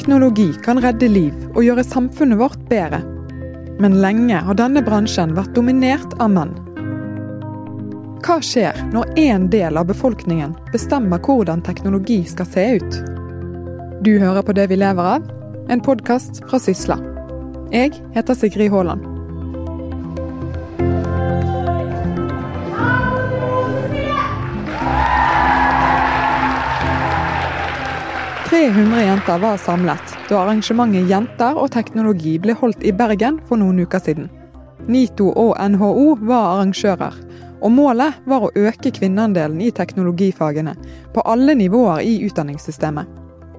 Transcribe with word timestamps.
Teknologi 0.00 0.54
kan 0.64 0.78
redde 0.80 1.10
liv 1.12 1.34
og 1.50 1.58
gjøre 1.60 1.82
samfunnet 1.84 2.38
vårt 2.40 2.62
bedre. 2.70 3.02
Men 3.84 3.98
lenge 4.00 4.38
har 4.46 4.56
denne 4.56 4.80
bransjen 4.80 5.34
vært 5.36 5.52
dominert 5.52 6.14
av 6.16 6.30
menn. 6.32 6.54
Hva 8.24 8.38
skjer 8.40 8.80
når 8.94 9.12
én 9.20 9.44
del 9.52 9.76
av 9.76 9.90
befolkningen 9.90 10.56
bestemmer 10.72 11.20
hvordan 11.20 11.60
teknologi 11.68 12.22
skal 12.32 12.48
se 12.48 12.64
ut? 12.80 12.98
Du 14.00 14.14
hører 14.16 14.40
på 14.40 14.56
Det 14.56 14.70
vi 14.72 14.80
lever 14.80 15.12
av, 15.18 15.28
en 15.68 15.84
podkast 15.84 16.46
fra 16.48 16.64
Sysla. 16.64 16.96
Jeg 17.68 17.92
heter 18.16 18.40
Sigrid 18.40 18.72
Haaland. 18.72 19.09
300 28.50 29.02
jenter 29.02 29.38
var 29.38 29.56
samlet 29.56 30.16
da 30.28 30.40
arrangementet 30.40 31.06
Jenter 31.06 31.54
og 31.54 31.68
teknologi 31.70 32.32
ble 32.42 32.56
holdt 32.58 32.82
i 32.82 32.90
Bergen 32.90 33.36
for 33.46 33.60
noen 33.60 33.78
uker 33.78 34.02
siden. 34.02 34.24
NITO 34.90 35.28
og 35.38 35.52
NHO 35.70 36.16
var 36.26 36.56
arrangører, 36.56 37.14
og 37.62 37.70
målet 37.70 38.16
var 38.26 38.48
å 38.48 38.50
øke 38.58 38.90
kvinneandelen 38.96 39.60
i 39.62 39.70
teknologifagene 39.70 40.74
på 41.14 41.22
alle 41.30 41.54
nivåer 41.60 42.02
i 42.02 42.16
utdanningssystemet. 42.26 43.06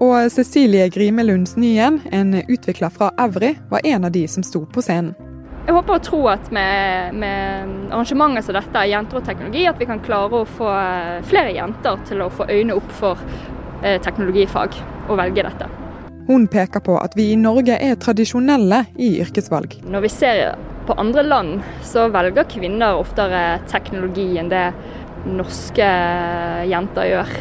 Og 0.03 0.27
Cecilie 0.35 0.89
Grimelunds 0.91 1.55
Nyen, 1.55 2.01
en 2.11 2.41
utvikler 2.41 2.91
fra 2.91 3.13
Evry, 3.15 3.53
var 3.71 3.87
en 3.87 4.09
av 4.09 4.11
de 4.11 4.25
som 4.27 4.43
sto 4.43 4.65
på 4.67 4.83
scenen. 4.83 5.15
Jeg 5.69 5.77
håper 5.77 6.01
og 6.01 6.03
tror 6.03 6.29
at 6.33 6.51
med, 6.51 7.15
med 7.15 7.71
arrangementer 7.93 8.43
som 8.43 8.59
dette, 8.59 8.85
Jenter 8.91 9.21
og 9.21 9.23
teknologi, 9.23 9.63
at 9.71 9.79
vi 9.79 9.87
kan 9.87 10.03
klare 10.03 10.43
å 10.43 10.51
få 10.59 10.75
flere 11.31 11.55
jenter 11.55 12.03
til 12.11 12.27
å 12.27 12.31
få 12.33 12.51
øynene 12.51 12.75
opp 12.81 12.91
for 12.99 13.23
teknologifag 13.81 14.75
og 15.09 15.17
velge 15.19 15.45
dette. 15.47 15.69
Hun 16.27 16.45
peker 16.47 16.83
på 16.85 16.95
at 17.01 17.15
vi 17.17 17.31
i 17.33 17.39
Norge 17.39 17.75
er 17.81 17.97
tradisjonelle 17.99 18.83
i 19.01 19.15
yrkesvalg. 19.23 19.79
Når 19.83 20.05
vi 20.05 20.11
ser 20.13 20.43
på 20.87 20.95
andre 21.01 21.23
land, 21.25 21.63
så 21.85 22.07
velger 22.13 22.47
kvinner 22.49 22.99
oftere 22.99 23.59
teknologi 23.71 24.27
enn 24.39 24.51
det 24.51 24.67
norske 25.27 25.87
jenter 26.69 27.09
gjør. 27.09 27.33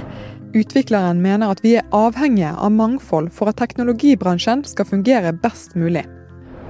Utvikleren 0.51 1.21
mener 1.23 1.53
at 1.53 1.63
vi 1.63 1.77
er 1.79 1.87
avhengige 1.95 2.51
av 2.59 2.73
mangfold 2.75 3.31
for 3.35 3.53
at 3.53 3.61
teknologibransjen 3.61 4.65
skal 4.67 4.89
fungere 4.89 5.33
best 5.45 5.77
mulig. 5.79 6.03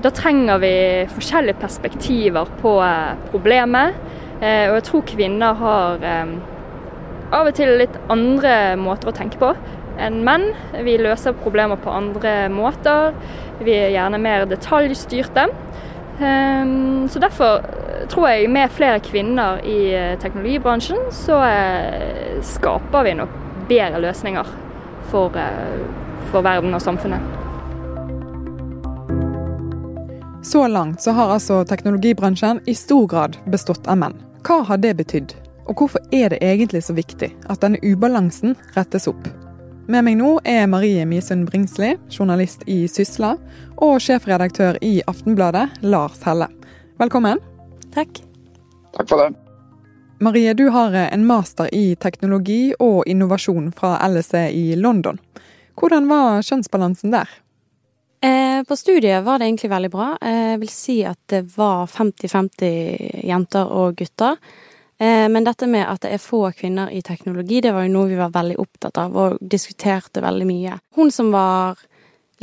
Da 0.05 0.13
trenger 0.17 0.61
vi 0.61 0.75
forskjellige 1.13 1.61
perspektiver 1.61 2.49
på 2.61 2.75
eh, 2.85 3.17
problemet. 3.33 3.97
Eh, 4.41 4.69
og 4.69 4.79
jeg 4.79 4.87
tror 4.89 5.07
kvinner 5.09 5.57
har 5.57 6.07
av 7.33 7.47
og 7.51 7.55
til 7.57 7.77
litt 7.79 7.97
andre 8.11 8.75
måter 8.81 9.11
å 9.11 9.17
tenke 9.17 9.39
på 9.41 9.53
enn 10.01 10.23
menn. 10.25 10.51
Vi 10.85 10.97
løser 11.01 11.37
problemer 11.43 11.81
på 11.81 11.93
andre 11.93 12.49
måter. 12.53 13.15
Vi 13.61 13.75
er 13.77 13.93
gjerne 13.95 14.21
mer 14.23 14.47
detaljstyrte. 14.49 15.49
Ehm, 16.21 17.09
så 17.09 17.21
derfor 17.21 17.61
tror 18.09 18.29
jeg 18.29 18.51
med 18.53 18.73
flere 18.73 19.01
kvinner 19.05 19.61
i 19.65 19.93
eh, 19.95 20.17
teknologibransjen, 20.21 21.11
så 21.13 21.41
eh, 21.47 22.41
skaper 22.45 23.07
vi 23.07 23.15
nok 23.21 23.37
bedre 23.69 24.01
løsninger 24.05 24.49
for, 25.13 25.37
eh, 25.37 25.85
for 26.33 26.45
verden 26.45 26.75
og 26.75 26.83
samfunnet. 26.83 27.21
Så 30.43 30.67
langt 30.69 31.03
så 31.03 31.13
har 31.13 31.35
altså 31.37 31.65
teknologibransjen 31.69 32.63
i 32.67 32.75
stor 32.75 33.07
grad 33.07 33.37
bestått 33.45 33.87
av 33.89 34.01
menn. 34.01 34.17
Hva 34.45 34.63
har 34.69 34.81
det 34.81 34.97
betydd? 34.97 35.37
Og 35.71 35.79
hvorfor 35.79 36.03
er 36.11 36.33
det 36.33 36.41
egentlig 36.43 36.83
så 36.83 36.97
viktig 36.97 37.29
at 37.47 37.61
denne 37.63 37.79
ubalansen 37.87 38.57
rettes 38.75 39.07
opp? 39.07 39.29
Med 39.91 40.03
meg 40.07 40.17
nå 40.19 40.33
er 40.47 40.67
Marie 40.71 41.05
Misund 41.07 41.47
Bringsli, 41.47 41.93
journalist 42.11 42.65
i 42.67 42.83
Sysla, 42.91 43.37
og 43.79 44.01
sjefredaktør 44.03 44.79
i 44.83 44.99
Aftenbladet, 45.11 45.69
Lars 45.87 46.19
Helle. 46.27 46.49
Velkommen. 46.99 47.39
Takk. 47.95 48.19
Takk 48.97 49.13
for 49.13 49.23
det. 49.23 49.29
Marie, 50.21 50.55
du 50.59 50.67
har 50.75 50.95
en 51.05 51.27
master 51.27 51.71
i 51.75 51.95
teknologi 52.03 52.75
og 52.79 53.05
innovasjon 53.07 53.71
fra 53.73 53.95
LSE 54.11 54.49
i 54.51 54.75
London. 54.77 55.21
Hvordan 55.79 56.11
var 56.11 56.43
kjønnsbalansen 56.47 57.15
der? 57.15 57.31
Eh, 58.27 58.59
på 58.69 58.77
studiet 58.77 59.23
var 59.25 59.39
det 59.39 59.47
egentlig 59.49 59.71
veldig 59.73 59.93
bra. 59.95 60.11
Jeg 60.21 60.59
vil 60.61 60.75
si 60.75 60.99
at 61.09 61.21
det 61.33 61.45
var 61.55 61.87
50-50 61.89 63.23
jenter 63.31 63.71
og 63.71 63.97
gutter. 64.03 64.37
Eh, 65.01 65.29
men 65.33 65.47
dette 65.47 65.67
med 65.71 65.87
at 65.89 66.03
det 66.05 66.13
er 66.13 66.21
få 66.21 66.43
kvinner 66.53 66.91
i 66.93 67.01
teknologi, 67.03 67.63
det 67.65 67.73
var 67.73 67.87
jo 67.87 67.95
noe 67.95 68.11
vi 68.11 68.19
var 68.21 68.35
veldig 68.35 68.59
opptatt 68.61 69.01
av 69.01 69.17
og 69.17 69.39
diskuterte 69.41 70.21
veldig 70.21 70.49
mye. 70.49 70.77
Hun 70.99 71.13
som 71.15 71.33
var 71.33 71.81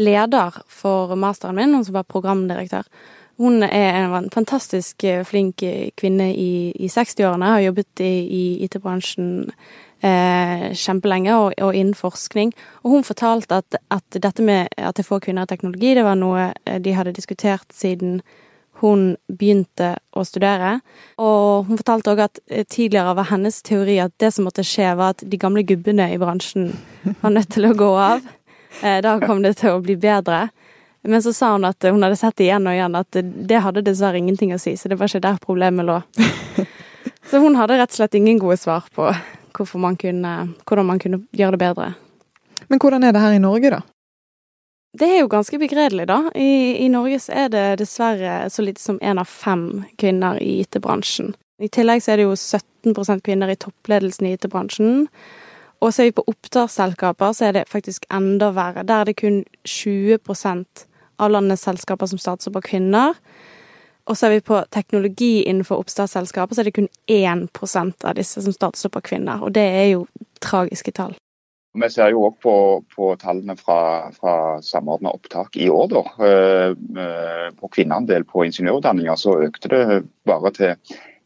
leder 0.01 0.57
for 0.69 1.13
masteren 1.17 1.57
min, 1.57 1.75
hun 1.77 1.85
som 1.85 1.99
var 1.99 2.09
programdirektør, 2.09 2.89
hun 3.37 3.61
er 3.61 3.99
en 3.99 4.31
fantastisk 4.33 5.03
eh, 5.05 5.21
flink 5.25 5.61
kvinne 6.01 6.31
i, 6.33 6.71
i 6.73 6.89
60-årene, 6.89 7.51
har 7.53 7.67
jobbet 7.67 8.01
i, 8.01 8.13
i 8.39 8.43
IT-bransjen 8.65 9.29
eh, 10.01 10.73
kjempelenge 10.73 11.35
og, 11.35 11.53
og, 11.61 11.75
innen 11.75 11.93
forskning. 11.93 12.55
Og 12.81 12.95
hun 12.95 13.05
fortalte 13.05 13.61
at, 13.61 13.77
at 13.93 14.19
dette 14.23 14.41
med 14.41 14.73
at 14.77 14.97
det 14.97 15.05
er 15.05 15.09
få 15.11 15.21
kvinner 15.23 15.45
i 15.45 15.53
teknologi, 15.53 15.93
det 15.93 16.05
var 16.07 16.17
noe 16.17 16.49
eh, 16.65 16.81
de 16.81 16.97
hadde 16.97 17.13
diskutert 17.13 17.69
siden 17.73 18.21
hun 18.81 19.15
begynte 19.27 19.95
å 20.13 20.23
studere. 20.27 20.77
Og 21.21 21.67
hun 21.69 21.79
fortalte 21.79 22.13
òg 22.13 22.23
at 22.27 22.41
eh, 22.45 22.65
tidligere 22.65 23.15
var 23.17 23.29
hennes 23.31 23.61
teori 23.65 23.97
at 24.03 24.13
det 24.21 24.31
som 24.35 24.47
måtte 24.47 24.65
skje, 24.67 24.91
var 24.99 25.15
at 25.15 25.25
de 25.25 25.39
gamle 25.41 25.65
gubbene 25.67 26.09
i 26.13 26.19
bransjen 26.21 26.71
var 27.23 27.33
nødt 27.33 27.51
til 27.55 27.69
å 27.69 27.75
gå 27.77 27.91
av. 28.01 28.25
Eh, 28.83 28.99
da 29.05 29.17
kom 29.23 29.41
det 29.45 29.57
til 29.61 29.75
å 29.75 29.83
bli 29.83 29.97
bedre. 29.99 30.47
Men 31.07 31.23
så 31.23 31.33
sa 31.33 31.53
hun 31.55 31.65
at 31.67 31.83
hun 31.87 32.03
hadde 32.03 32.19
sett 32.19 32.41
igjen 32.43 32.67
og 32.67 32.75
igjen 32.75 32.97
at 32.99 33.19
det 33.21 33.63
hadde 33.63 33.85
dessverre 33.85 34.19
ingenting 34.19 34.51
å 34.53 34.59
si, 34.61 34.75
så 34.75 34.89
det 34.91 34.97
var 34.99 35.09
ikke 35.09 35.23
der 35.23 35.37
problemet 35.43 35.87
lå. 35.87 36.01
Så 37.27 37.41
hun 37.43 37.57
hadde 37.59 37.75
rett 37.75 37.91
og 37.91 37.97
slett 37.97 38.13
ingen 38.15 38.37
gode 38.39 38.55
svar 38.55 38.85
på 38.95 39.09
man 39.75 39.97
kunne, 39.99 40.53
hvordan 40.63 40.85
man 40.87 40.99
kunne 41.01 41.25
gjøre 41.35 41.57
det 41.57 41.59
bedre. 41.59 41.87
Men 42.69 42.79
hvordan 42.79 43.03
er 43.03 43.11
det 43.11 43.19
her 43.19 43.35
i 43.35 43.41
Norge, 43.41 43.71
da? 43.73 43.81
Det 44.97 45.07
er 45.07 45.19
jo 45.19 45.27
ganske 45.29 45.59
begredelig, 45.59 46.07
da. 46.09 46.21
I, 46.35 46.77
I, 46.85 46.87
Norge 46.89 47.19
så 47.21 47.33
er 47.43 47.49
det 47.53 47.65
dessverre 47.81 48.47
så 48.49 48.63
lite 48.63 48.81
som 48.81 48.99
én 48.99 49.19
av 49.19 49.27
fem 49.29 49.83
kvinner 49.99 50.39
i 50.41 50.61
IT-bransjen. 50.63 51.35
I 51.61 51.69
tillegg 51.73 52.01
så 52.03 52.13
er 52.13 52.21
det 52.21 52.27
jo 52.27 52.37
17% 52.37 53.21
kvinner 53.25 53.51
i 53.51 53.57
toppledelsen 53.59 54.29
i 54.29 54.33
IT-bransjen. 54.37 55.07
Og 55.83 55.93
ser 55.93 56.09
vi 56.09 56.15
på 56.17 56.25
oppstartsselskaper, 56.31 57.35
så 57.35 57.49
er 57.49 57.59
det 57.59 57.67
faktisk 57.69 58.07
enda 58.13 58.49
verre. 58.55 58.85
Der 58.87 59.03
er 59.03 59.11
det 59.11 59.19
kun 59.19 59.43
20% 59.67 60.87
av 61.21 61.31
landets 61.33 61.67
selskaper 61.67 62.09
som 62.09 62.21
starter 62.21 62.53
på 62.53 62.63
kvinner. 62.71 63.19
Og 64.07 64.17
ser 64.17 64.31
vi 64.33 64.41
på 64.41 64.63
teknologi 64.71 65.43
innenfor 65.43 65.83
oppstartsselskaper, 65.83 66.55
så 66.55 66.63
er 66.63 66.69
det 66.69 66.77
kun 66.79 66.89
1% 67.11 68.07
av 68.07 68.17
disse 68.17 68.41
som 68.41 68.55
starter 68.55 68.89
på 68.93 69.03
kvinner. 69.11 69.43
Og 69.43 69.53
det 69.53 69.67
er 69.67 69.87
jo 69.91 70.05
tragiske 70.41 70.95
tall. 70.95 71.17
Vi 71.77 71.89
ser 71.93 72.09
jo 72.13 72.23
òg 72.27 72.37
på, 72.41 72.53
på, 72.93 73.11
tallene 73.21 73.53
fra, 73.59 74.09
fra 74.15 74.33
samordna 74.65 75.11
opptak 75.13 75.57
i 75.59 75.69
år. 75.69 75.89
Da. 75.91 76.03
Eh, 76.25 76.71
eh, 77.03 77.47
på 77.57 77.69
kvinneandel 77.75 78.25
på 78.25 78.45
ingeniørutdanninger 78.47 79.19
så 79.19 79.37
økte 79.45 79.71
det 79.73 80.01
bare 80.27 80.53
til 80.57 80.75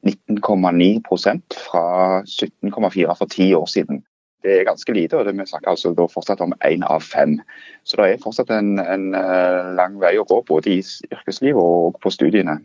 19,9% 0.07 1.57
fra 1.69 1.85
17,4 2.25 3.17
for 3.17 3.31
ti 3.31 3.51
år 3.55 3.67
siden. 3.69 4.03
Det 4.41 4.55
er 4.57 4.65
ganske 4.65 4.93
lite, 4.93 5.17
og 5.17 5.25
det 5.25 5.35
vi 5.37 5.45
snakker 5.45 5.69
altså 5.69 5.93
da 5.93 6.07
fortsatt 6.09 6.41
om 6.41 6.55
én 6.65 6.83
av 6.89 7.03
fem. 7.05 7.37
Så 7.85 7.99
det 7.99 8.07
er 8.09 8.23
fortsatt 8.23 8.49
en, 8.55 8.79
en 8.81 9.11
eh, 9.15 9.73
lang 9.77 9.99
vei 10.01 10.15
å 10.17 10.25
gå, 10.25 10.41
både 10.47 10.73
i 10.73 10.79
yrkeslivet 11.13 11.61
og 11.61 11.99
på 12.01 12.11
studiene. 12.13 12.57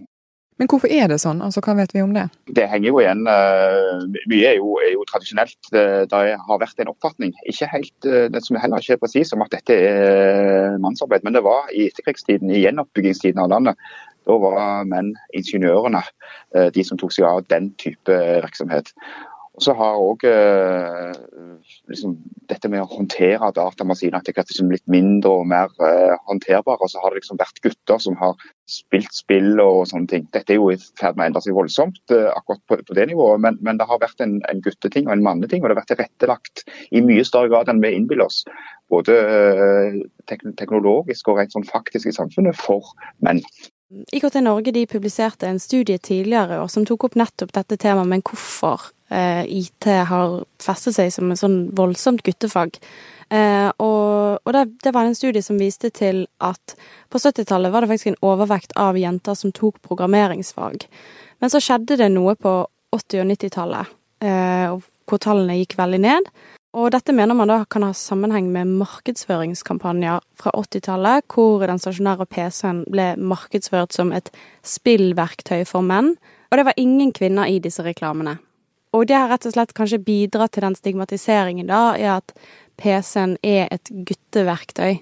Men 0.57 0.71
hvorfor 0.73 0.89
er 0.93 1.11
det 1.11 1.19
sånn? 1.21 1.43
Altså, 1.45 1.61
Hva 1.65 1.75
vet 1.77 1.93
vi 1.93 2.03
om 2.05 2.15
det? 2.17 2.25
Det 2.57 2.65
henger 2.71 2.89
jo 2.89 3.01
igjen 3.03 3.27
uh, 3.29 4.07
Mye 4.31 4.53
er 4.53 4.57
jo, 4.57 4.77
er 4.81 4.95
jo 4.95 5.05
tradisjonelt. 5.11 5.59
Det, 5.69 5.85
det, 6.13 6.23
har 6.49 6.63
vært 6.63 6.81
en 6.81 6.93
oppfatning, 6.93 7.35
ikke 7.53 7.69
helt, 7.75 7.97
uh, 8.09 8.25
det 8.33 8.43
som 8.45 8.59
heller 8.61 8.81
ikke 8.81 8.97
er 8.97 9.03
presis, 9.03 9.35
om 9.37 9.45
at 9.45 9.53
dette 9.53 9.77
er 9.77 10.81
mannsarbeid. 10.83 11.27
Men 11.27 11.37
det 11.37 11.45
var 11.47 11.69
i 11.77 11.89
etterkrigstiden, 11.91 12.53
i 12.53 12.63
gjenoppbyggingstiden 12.65 13.43
av 13.45 13.53
landet. 13.53 13.89
Da 14.27 14.35
var 14.43 14.89
menn 14.91 15.13
ingeniørene 15.39 16.01
de 16.75 16.83
som 16.83 16.99
tok 16.99 17.13
seg 17.15 17.29
av 17.29 17.45
den 17.53 17.69
type 17.79 18.11
virksomhet. 18.43 18.91
Og 19.57 19.65
så 19.65 19.73
har 19.73 19.97
òg 19.97 20.25
eh, 20.29 21.15
liksom, 21.89 22.13
dette 22.51 22.69
med 22.69 22.83
å 22.83 22.91
håndtere 22.91 23.49
datamaskiner 23.57 24.21
etter 24.21 24.35
hvert 24.37 24.51
liksom 24.53 24.69
blitt 24.69 24.85
mindre 24.93 25.33
og 25.33 25.47
mer 25.49 25.73
eh, 25.81 26.13
håndterbare. 26.29 26.85
Og 26.85 26.93
så 26.93 27.01
har 27.01 27.13
det 27.15 27.23
liksom 27.23 27.41
vært 27.41 27.63
gutter 27.65 28.03
som 28.05 28.19
har 28.21 28.35
spilt 28.69 29.15
spill 29.17 29.57
og 29.63 29.87
sånne 29.89 30.11
ting. 30.11 30.27
Dette 30.35 30.53
er 30.53 30.61
jo 30.61 30.69
i 30.75 30.77
ferd 31.01 31.17
med 31.17 31.25
å 31.25 31.29
endre 31.31 31.45
seg 31.47 31.57
voldsomt 31.57 32.13
eh, 32.13 32.29
akkurat 32.35 32.61
på, 32.69 32.79
på, 32.85 32.97
det 32.99 33.07
nivået, 33.09 33.41
men, 33.47 33.57
men, 33.65 33.81
det 33.81 33.87
har 33.89 34.03
vært 34.03 34.21
en, 34.27 34.37
en 34.51 34.61
gutteting 34.61 35.09
og 35.09 35.15
en 35.17 35.25
manneting. 35.25 35.65
Og 35.65 35.71
det 35.71 35.77
har 35.79 35.81
vært 35.81 35.93
tilrettelagt 35.95 36.67
i 36.93 37.01
mye 37.07 37.25
større 37.25 37.49
grad 37.55 37.73
enn 37.73 37.81
vi 37.81 37.95
innbiller 37.97 38.29
oss. 38.29 38.43
Både 38.93 39.17
eh, 39.17 39.97
teknologisk 40.29 41.33
og 41.33 41.41
rent 41.41 41.57
sånn 41.57 41.65
faktisk 41.65 42.13
i 42.13 42.15
samfunnet 42.19 42.61
for 42.61 42.93
menn. 43.25 43.41
IKT 44.13 44.43
Norge 44.43 44.85
publiserte 44.91 45.49
en 45.49 45.63
studie 45.63 45.97
tidligere 46.03 46.59
år 46.61 46.69
som 46.69 46.85
tok 46.85 47.09
opp 47.09 47.17
nettopp 47.17 47.57
dette 47.57 47.81
temaet, 47.81 48.11
men 48.11 48.25
hvorfor 48.27 48.91
IT 49.09 49.87
har 50.09 50.41
festet 50.59 50.97
seg 50.97 51.13
som 51.15 51.31
et 51.31 51.39
sånn 51.39 51.61
voldsomt 51.79 52.25
guttefag. 52.27 52.81
Eh, 53.29 53.69
og, 53.83 54.39
og 54.39 54.53
det, 54.55 54.65
det, 54.85 54.93
var 54.95 55.09
en 55.09 55.17
studie 55.19 55.43
som 55.43 55.59
viste 55.59 55.91
til 55.91 56.25
at 56.39 56.77
på 57.11 57.19
70-tallet 57.19 57.73
var 57.75 57.83
det 57.83 57.91
faktisk 57.91 58.13
en 58.13 58.21
overvekt 58.27 58.77
av 58.79 58.99
jenter 58.99 59.35
som 59.35 59.55
tok 59.55 59.81
programmeringsfag. 59.83 60.87
Men 61.43 61.53
så 61.53 61.61
skjedde 61.63 61.99
det 61.99 62.11
noe 62.15 62.37
på 62.39 62.59
80- 62.95 63.25
og 63.25 63.33
90-tallet, 63.33 63.97
eh, 64.25 64.77
hvor 65.07 65.23
tallene 65.23 65.59
gikk 65.59 65.75
veldig 65.81 66.01
ned. 66.07 66.31
Og 66.77 66.91
dette 66.93 67.15
mener 67.17 67.35
man 67.35 67.51
da 67.51 67.63
kan 67.73 67.87
ha 67.87 67.93
sammenheng 67.97 68.51
med 68.53 68.71
markedsføringskampanjer 68.79 70.23
fra 70.39 70.53
80-tallet, 70.55 71.27
hvor 71.33 71.65
den 71.67 71.81
stasjonære 71.83 72.29
PC-en 72.31 72.85
ble 72.93 73.15
markedsført 73.17 73.97
som 73.97 74.13
et 74.15 74.29
spillverktøy 74.67 75.65
for 75.67 75.83
menn. 75.83 76.15
Og 76.53 76.61
det 76.61 76.67
var 76.69 76.79
ingen 76.79 77.15
kvinner 77.17 77.49
i 77.51 77.59
disse 77.65 77.83
reklamene. 77.83 78.37
Og 78.97 79.07
det 79.09 79.17
har 79.19 79.29
rett 79.31 79.47
og 79.49 79.55
slett 79.55 79.75
kanskje 79.77 80.03
bidratt 80.03 80.55
til 80.57 80.65
den 80.65 80.77
stigmatiseringen, 80.79 81.69
da, 81.69 81.95
i 82.01 82.07
at 82.09 82.33
PC-en 82.81 83.37
er 83.45 83.69
et 83.73 83.91
gutteverktøy. 84.09 85.01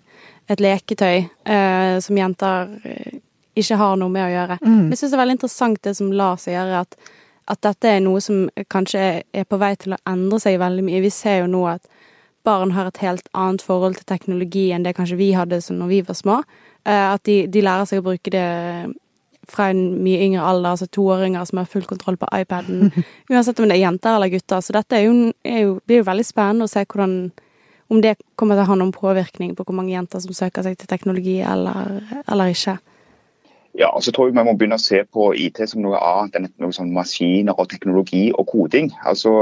Et 0.52 0.60
leketøy 0.60 1.24
eh, 1.24 1.94
som 2.04 2.18
jenter 2.18 2.74
eh, 2.84 3.20
ikke 3.56 3.78
har 3.80 3.98
noe 3.98 4.12
med 4.12 4.26
å 4.26 4.32
gjøre. 4.32 4.58
Mm. 4.64 4.88
Jeg 4.92 5.00
syns 5.00 5.12
det 5.12 5.16
er 5.16 5.22
veldig 5.22 5.36
interessant 5.38 5.84
det 5.86 5.94
som 5.98 6.10
Lars 6.12 6.46
sier, 6.48 6.74
at, 6.82 6.98
at 7.50 7.62
dette 7.64 7.90
er 7.96 8.02
noe 8.04 8.22
som 8.24 8.44
kanskje 8.72 9.06
er 9.24 9.46
på 9.48 9.60
vei 9.62 9.72
til 9.80 9.96
å 9.96 10.00
endre 10.10 10.40
seg 10.42 10.58
veldig 10.62 10.84
mye. 10.86 11.02
Vi 11.04 11.12
ser 11.14 11.44
jo 11.44 11.50
nå 11.54 11.64
at 11.76 11.86
barn 12.44 12.74
har 12.76 12.90
et 12.90 13.00
helt 13.00 13.30
annet 13.32 13.64
forhold 13.64 13.96
til 13.96 14.08
teknologi 14.10 14.66
enn 14.74 14.84
det 14.84 14.96
kanskje 14.98 15.16
vi 15.16 15.30
hadde 15.32 15.62
når 15.72 15.92
vi 15.92 16.02
var 16.04 16.18
små. 16.18 16.42
Eh, 16.84 17.06
at 17.14 17.24
de, 17.24 17.44
de 17.48 17.64
lærer 17.64 17.88
seg 17.88 18.02
å 18.02 18.08
bruke 18.10 18.34
det 18.34 18.48
fra 19.50 19.70
en 19.72 19.82
mye 20.04 20.20
yngre 20.26 20.44
alder, 20.44 20.74
altså 20.74 20.88
toåringer 20.92 21.44
som 21.48 21.60
har 21.60 21.70
full 21.70 21.86
kontroll 21.88 22.18
på 22.20 22.28
iPaden. 22.32 22.92
Uansett 23.32 23.60
om 23.60 23.68
det 23.68 23.78
er 23.78 23.84
jenter 23.84 24.16
eller 24.16 24.32
gutter. 24.32 24.62
Så 24.64 24.76
dette 24.76 24.98
er 24.98 25.06
jo, 25.08 25.32
er 25.44 25.66
jo, 25.66 25.78
blir 25.84 26.02
jo 26.02 26.08
veldig 26.08 26.26
spennende 26.28 26.68
å 26.68 26.72
se 26.72 26.84
hvordan 26.84 27.18
om 27.92 28.00
det 28.00 28.16
kommer 28.40 28.56
til 28.56 28.64
å 28.64 28.70
ha 28.70 28.76
noen 28.80 28.94
påvirkning 28.94 29.52
på 29.56 29.66
hvor 29.66 29.76
mange 29.76 29.92
jenter 29.92 30.22
som 30.22 30.34
søker 30.34 30.64
seg 30.64 30.78
til 30.80 30.88
teknologi 30.90 31.36
eller, 31.44 32.00
eller 32.24 32.52
ikke. 32.54 32.78
Ja, 33.74 33.88
og 33.90 34.04
så 34.06 34.12
tror 34.14 34.28
jeg 34.28 34.36
vi 34.36 34.42
må 34.46 34.52
begynne 34.54 34.76
å 34.78 34.82
se 34.82 35.00
på 35.10 35.32
IT 35.34 35.58
som 35.66 35.80
noe 35.82 35.98
annet 35.98 36.36
enn 36.38 36.44
noe 36.62 36.74
sånn 36.74 36.92
maskiner 36.94 37.58
og 37.58 37.66
teknologi 37.72 38.28
og 38.30 38.46
koding. 38.52 38.92
Altså, 39.02 39.32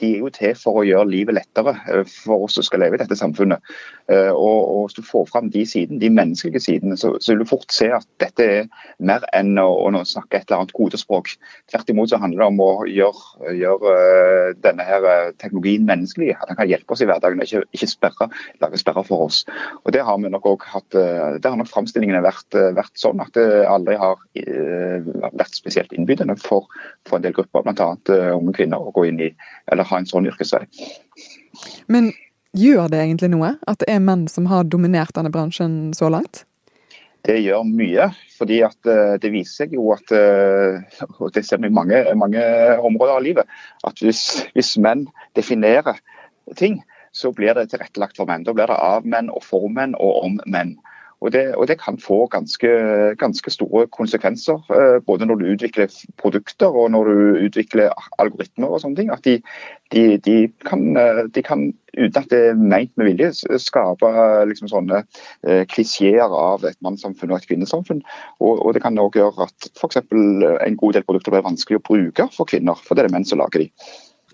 De 0.00 0.14
er 0.14 0.22
jo 0.22 0.30
til 0.32 0.54
for 0.56 0.80
å 0.80 0.84
gjøre 0.88 1.10
livet 1.10 1.36
lettere 1.36 1.74
eh, 1.84 2.06
for 2.08 2.46
oss 2.46 2.56
som 2.56 2.64
skal 2.64 2.80
leve 2.80 2.96
i 2.96 3.02
dette 3.02 3.18
samfunnet. 3.20 3.60
Eh, 4.08 4.30
og, 4.32 4.60
og 4.72 4.86
Hvis 4.86 4.96
du 4.96 5.04
får 5.04 5.26
fram 5.28 5.50
de 5.52 5.66
sidene, 5.68 6.00
de 6.00 6.08
menneskelige 6.08 6.64
sidene, 6.64 6.96
så, 6.96 7.10
så, 7.20 7.34
vil 7.34 7.42
du 7.44 7.50
fort 7.50 7.68
se 7.74 7.90
at 7.92 8.08
dette 8.24 8.46
er 8.46 8.86
mer 9.04 9.26
enn 9.36 9.60
å, 9.60 9.66
å 9.84 10.04
snakke 10.08 10.40
et 10.40 10.48
eller 10.48 10.62
annet 10.62 10.72
kodespråk. 10.78 11.34
Tvert 11.68 11.92
imot 11.92 12.08
så 12.08 12.22
handler 12.24 12.46
det 12.46 12.48
om 12.48 12.64
å 12.64 12.70
gjøre, 12.88 13.52
gjøre 13.52 13.94
eh, 13.98 14.50
denne 14.64 14.88
her 14.88 15.08
teknologien 15.36 15.84
menneskelig. 15.92 16.38
At 16.38 16.48
den 16.48 16.60
kan 16.62 16.72
hjelpe 16.72 16.96
oss 16.96 17.04
i 17.04 17.10
hverdagen, 17.10 17.44
ikke, 17.44 17.66
ikke 17.76 17.92
sperre, 17.92 18.30
lage 18.64 18.80
sperrer 18.80 19.04
for 19.12 19.28
oss. 19.28 19.44
Og 19.84 19.92
Det 19.92 20.08
har 20.08 20.16
vi 20.24 20.32
nok 20.32 20.48
også 20.54 20.72
hatt, 20.78 21.00
det 21.36 21.52
har 21.52 21.60
nok 21.60 21.68
framstillingene 21.68 22.24
vært, 22.24 22.56
vært 22.72 22.96
sånn 22.96 23.20
at 23.20 23.36
det, 23.36 23.57
aldri 23.66 23.96
har 23.98 24.20
eh, 24.38 25.04
vært 25.24 25.56
spesielt 25.56 25.92
innbydende 25.96 26.36
for, 26.40 26.68
for 27.08 27.18
en 27.18 27.26
del 27.26 27.34
grupper, 27.36 27.64
bl.a. 27.66 27.90
Eh, 28.14 28.32
unge 28.36 28.54
kvinner, 28.56 28.80
å 28.82 28.94
gå 28.94 29.08
inn 29.08 29.20
i 29.24 29.30
eller 29.70 29.88
ha 29.88 30.00
en 30.00 30.08
sånn 30.08 30.28
yrkesvei. 30.30 30.64
Men 31.90 32.12
gjør 32.56 32.90
det 32.92 33.02
egentlig 33.04 33.32
noe 33.34 33.54
at 33.68 33.80
det 33.82 33.90
er 33.94 34.04
menn 34.04 34.26
som 34.30 34.48
har 34.50 34.68
dominert 34.68 35.14
denne 35.16 35.32
bransjen 35.34 35.94
så 35.96 36.10
langt? 36.12 36.44
Det 37.26 37.40
gjør 37.42 37.64
mye, 37.66 38.10
fordi 38.38 38.60
eh, 38.64 39.14
det 39.20 39.32
viser 39.34 39.64
seg 39.64 39.74
jo 39.78 39.90
at 39.96 40.14
og 41.18 41.32
det 41.34 41.44
ser 41.44 41.60
vi 41.62 41.70
i 41.70 41.74
mange, 41.74 42.04
mange 42.16 42.44
områder 42.78 43.16
av 43.16 43.24
livet, 43.24 43.58
at 43.84 44.04
hvis, 44.04 44.44
hvis 44.54 44.76
menn 44.80 45.08
definerer 45.36 45.98
ting, 46.56 46.80
så 47.12 47.32
blir 47.32 47.54
det 47.56 47.70
tilrettelagt 47.72 48.16
for 48.16 48.28
menn. 48.28 48.44
Da 48.46 48.54
blir 48.54 48.70
det 48.70 48.76
av 48.78 49.06
menn 49.08 49.30
og 49.32 49.42
for 49.44 49.68
menn 49.72 49.96
og 49.98 50.22
om 50.24 50.38
menn. 50.46 50.76
Og 51.20 51.32
det, 51.32 51.54
og 51.56 51.66
det, 51.66 51.80
kan 51.80 51.98
få 51.98 52.26
ganske, 52.30 52.68
ganske 53.18 53.50
store 53.50 53.86
konsekvenser, 53.86 54.58
eh, 54.70 54.98
både 55.06 55.26
når 55.26 55.34
du 55.34 55.46
utvikler 55.52 55.90
produkter 56.16 56.66
og 56.66 56.90
når 56.90 57.04
du 57.04 57.38
utvikler 57.48 57.90
algoritmer 58.22 58.68
og 58.68 58.80
sånne 58.84 58.96
ting. 59.00 59.10
At 59.10 59.24
de, 59.26 59.40
de, 59.94 60.18
de, 60.22 60.36
kan, 60.68 60.84
eh, 60.96 61.24
de 61.34 61.42
kan, 61.42 61.64
uten 61.98 62.20
at 62.22 62.30
det 62.30 62.42
er 62.52 62.60
meint 62.60 62.92
med 62.96 63.10
vilje, 63.10 63.32
skape 63.58 64.12
liksom 64.46 64.70
sånne 64.70 65.02
eh, 65.02 65.64
klisjeer 65.66 66.38
av 66.38 66.62
et 66.70 66.78
mannssamfunn 66.86 67.34
og 67.34 67.40
et 67.40 67.50
kvinnesamfunn. 67.50 68.04
Og, 68.38 68.62
og 68.62 68.78
det 68.78 68.84
kan 68.86 69.02
òg 69.02 69.18
gjøre 69.18 69.50
at 69.50 69.70
f.eks. 69.74 69.98
en 69.98 70.78
god 70.78 71.00
del 71.00 71.08
produkter 71.08 71.34
blir 71.34 71.46
vanskelig 71.48 71.82
å 71.82 71.86
bruke 71.90 72.30
for 72.36 72.46
kvinner, 72.46 72.78
for 72.78 72.94
det 72.94 73.04
er 73.04 73.10
det 73.10 73.16
menn 73.18 73.26
som 73.26 73.42
lager 73.42 73.66
de. 73.66 73.72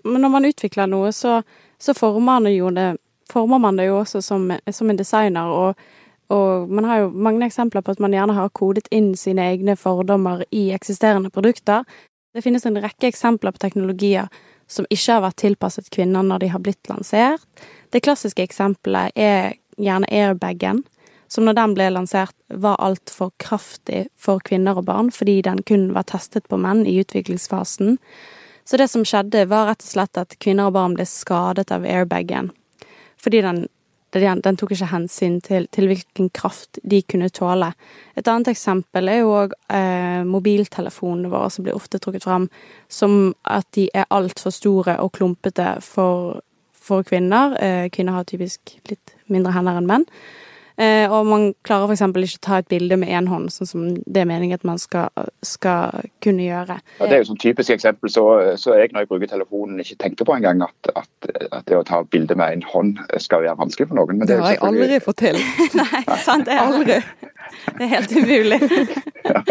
Men 0.05 0.21
når 0.21 0.37
man 0.37 0.45
utvikler 0.53 0.93
noe, 0.93 1.09
så, 1.09 1.39
så 1.81 1.97
former, 1.97 2.45
man 2.45 2.77
det, 2.77 2.89
former 3.33 3.57
man 3.57 3.81
det 3.81 3.89
jo 3.89 4.03
også 4.03 4.21
som, 4.21 4.51
som 4.69 4.93
en 4.93 5.01
designer. 5.01 5.49
og 5.49 5.94
og 6.33 6.69
man 6.69 6.87
har 6.87 7.03
jo 7.03 7.11
mange 7.13 7.45
eksempler 7.45 7.83
på 7.85 7.93
at 7.93 8.01
man 8.01 8.13
gjerne 8.15 8.35
har 8.37 8.53
kodet 8.57 8.87
inn 8.93 9.13
sine 9.19 9.45
egne 9.51 9.75
fordommer 9.77 10.43
i 10.51 10.71
eksisterende 10.73 11.29
produkter. 11.29 11.85
Det 12.33 12.43
finnes 12.43 12.65
en 12.65 12.81
rekke 12.81 13.07
eksempler 13.11 13.53
på 13.55 13.61
teknologier 13.61 14.31
som 14.67 14.87
ikke 14.89 15.13
har 15.13 15.23
vært 15.27 15.41
tilpasset 15.43 15.91
kvinner 15.93 16.25
når 16.25 16.41
de 16.41 16.49
har 16.55 16.63
blitt 16.65 16.89
lansert. 16.89 17.45
Det 17.93 18.01
klassiske 18.03 18.43
eksempelet 18.43 19.13
er 19.15 19.53
gjerne 19.77 20.09
airbagen, 20.09 20.81
som 21.27 21.45
når 21.45 21.57
den 21.59 21.75
ble 21.77 21.89
lansert 21.93 22.35
var 22.49 22.81
altfor 22.81 23.31
kraftig 23.41 24.05
for 24.17 24.41
kvinner 24.45 24.77
og 24.79 24.87
barn, 24.89 25.11
fordi 25.13 25.41
den 25.45 25.61
kun 25.67 25.91
var 25.93 26.07
testet 26.09 26.49
på 26.49 26.57
menn 26.57 26.85
i 26.89 26.97
utviklingsfasen. 27.01 27.97
Så 28.65 28.77
det 28.81 28.89
som 28.89 29.05
skjedde, 29.05 29.45
var 29.51 29.69
rett 29.69 29.85
og 29.85 29.91
slett 29.91 30.17
at 30.17 30.37
kvinner 30.41 30.71
og 30.71 30.77
barn 30.77 30.95
ble 30.97 31.05
skadet 31.05 31.69
av 31.73 31.85
airbagen. 31.85 32.49
Fordi 33.21 33.41
den 33.45 33.65
den, 34.23 34.41
den 34.45 34.57
tok 34.59 34.71
ikke 34.75 34.89
hensyn 34.91 35.39
til, 35.43 35.67
til, 35.73 35.89
hvilken 35.89 36.29
kraft 36.35 36.79
de 36.83 37.01
kunne 37.03 37.29
tåle. 37.33 37.71
Et 38.15 38.27
annet 38.27 38.51
eksempel 38.53 39.11
er 39.11 39.21
jo 39.21 39.33
òg 39.41 39.55
eh, 39.73 40.23
mobiltelefonene 40.27 41.31
våre, 41.31 41.51
som 41.51 41.65
blir 41.65 41.77
ofte 41.77 41.99
trukket 41.99 42.27
fram 42.27 42.49
som 42.91 43.33
at 43.43 43.67
de 43.75 43.89
er 43.93 44.07
altfor 44.13 44.53
store 44.55 44.97
og 45.03 45.13
klumpete 45.17 45.75
for, 45.85 46.41
for 46.71 47.05
kvinner. 47.07 47.57
Eh, 47.59 47.85
kvinner 47.93 48.19
har 48.19 48.29
typisk 48.29 48.77
litt 48.89 49.15
mindre 49.31 49.55
hender 49.55 49.81
enn 49.81 49.89
menn. 49.89 50.09
Eh, 50.77 51.07
og 51.07 51.27
man 51.29 51.45
klarer 51.63 51.87
f.eks. 51.87 52.01
ikke 52.03 52.41
å 52.41 52.45
ta 52.47 52.57
et 52.59 52.67
bilde 52.71 52.97
med 52.99 53.11
én 53.15 53.29
hånd, 53.31 53.47
sånn 53.53 53.69
som 53.69 53.83
det 53.95 54.23
er 54.23 54.27
meningen 54.27 54.59
at 54.59 54.65
man 54.67 54.79
skal, 54.81 55.07
skal 55.45 56.09
kunne 56.23 56.43
gjøre. 56.43 56.79
Ja, 56.99 57.07
det 57.07 57.15
er 57.15 57.23
jo 57.23 57.29
sånn 57.31 57.39
typisk 57.39 57.71
eksempel, 57.75 58.11
så, 58.11 58.25
så 58.59 58.75
jeg 58.75 58.91
når 58.91 59.05
jeg 59.05 59.11
bruker 59.13 59.31
telefonen 59.31 59.79
ikke 59.83 59.99
tenker 60.03 60.27
på 60.27 60.35
engang 60.35 60.65
at, 60.65 60.91
at, 60.91 61.29
at, 61.47 61.63
det 61.69 61.79
å 61.79 61.85
ta 61.87 62.01
bilde 62.03 62.35
med 62.35 62.57
en 62.57 62.67
hånd 62.73 62.99
skal 63.23 63.45
være 63.45 63.55
vanskelig 63.61 63.89
for 63.91 64.01
noen. 64.01 64.19
det, 64.25 64.33
det 64.33 64.41
har 64.43 64.57
jeg 64.57 64.63
aldri 64.67 64.99
fått 65.03 65.21
til. 65.23 65.39
Nei, 65.79 66.03
sant 66.25 66.49
det. 66.49 66.59
Aldri. 66.59 66.99
Det 67.77 67.81
er 67.81 67.93
helt 67.95 68.11
umulig. 68.17 68.59
ja. 69.25 69.41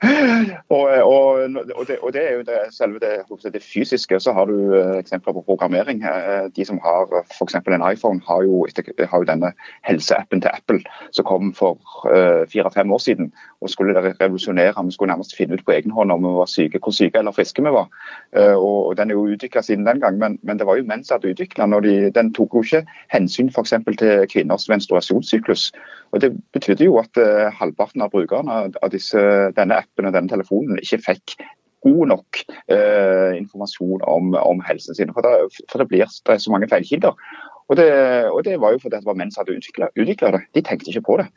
og, 0.68 0.80
og, 0.80 1.32
og, 1.74 1.86
det, 1.88 1.98
og, 2.02 2.12
det, 2.12 2.22
er 2.30 2.34
jo 2.34 2.40
det, 2.40 2.58
selve 2.72 2.98
det, 2.98 3.52
det, 3.52 3.62
fysiske. 3.62 4.20
Så 4.20 4.32
har 4.32 4.44
du 4.44 4.74
eh, 4.74 4.98
eksempler 4.98 5.32
på 5.32 5.42
programmering. 5.46 6.02
Eh, 6.02 6.48
de 6.56 6.64
som 6.64 6.80
har 6.82 7.24
f.eks. 7.38 7.54
en 7.54 7.92
iPhone, 7.92 8.20
har 8.28 8.42
jo, 8.42 8.66
har 9.10 9.18
jo, 9.18 9.24
denne 9.24 9.52
helseappen 9.82 10.40
til 10.40 10.50
Apple 10.52 10.80
som 11.12 11.24
kom 11.24 11.54
for 11.54 11.78
fire-fem 12.52 12.92
år 12.92 12.98
siden. 12.98 13.32
og 13.60 13.70
Skulle 13.70 14.14
revolusjonere. 14.20 14.84
Vi 14.84 14.92
skulle 14.92 15.12
nærmest 15.12 15.36
finne 15.36 15.54
ut 15.54 15.64
på 15.64 15.72
egen 15.72 15.90
hånd 15.90 16.12
om 16.12 16.24
vi 16.24 16.34
var 16.38 16.46
syke, 16.46 16.78
hvor 16.82 16.92
syke 16.92 17.18
eller 17.18 17.32
friske 17.32 17.62
vi 17.62 17.70
var. 17.70 17.88
Og 18.56 18.96
Den 18.96 19.10
er 19.10 19.14
jo 19.14 19.28
utvikla 19.28 19.62
siden 19.62 19.86
den 19.86 20.00
gang, 20.00 20.18
men, 20.18 20.38
men, 20.42 20.58
det 20.58 20.66
var 20.66 20.76
jo 20.76 20.84
mens 20.84 21.10
at 21.10 21.24
utvikla 21.24 21.66
den. 21.66 22.12
Den 22.14 22.34
tok 22.34 22.54
jo 22.54 22.62
ikke 22.62 22.86
hensyn 23.12 23.48
f.eks. 23.48 23.74
til 23.98 24.26
kvinners 24.32 24.68
menstruasjonssyklus. 24.68 25.72
Og 26.10 26.20
Det 26.20 26.32
betydde 26.52 26.88
jo 26.88 26.98
at 26.98 27.16
uh, 27.22 27.48
halvparten 27.54 28.02
av 28.02 28.10
brukerne 28.10 28.60
av 28.70 28.92
disse, 28.92 29.20
denne 29.56 29.78
appen 29.78 30.08
og 30.08 30.14
denne 30.16 30.32
telefonen 30.32 30.80
ikke 30.82 31.02
fikk 31.06 31.36
god 31.80 32.10
nok 32.10 32.40
eh, 32.68 33.36
informasjon 33.38 34.02
om, 34.04 34.34
om, 34.36 34.60
helsen 34.66 34.94
sin. 34.94 35.12
For, 35.16 35.24
det, 35.24 35.64
for 35.70 35.80
det 35.80 35.88
blir 35.88 36.04
det 36.04 36.36
så 36.42 36.52
mange 36.52 36.68
feilkilder. 36.68 37.16
Og 37.70 37.78
det, 37.78 37.88
og 38.28 38.42
det, 38.44 38.58
var 38.60 38.74
jo 38.74 38.82
fordi 38.82 38.98
det 38.98 39.08
var 39.08 39.16
menn 39.16 39.32
som 39.32 39.44
hadde 39.44 39.56
utvikla 39.56 40.34
det. 40.34 40.42
De 40.56 40.64
tenkte 40.66 40.92
ikke 40.92 41.06
på 41.06 41.16
det. 41.22 41.30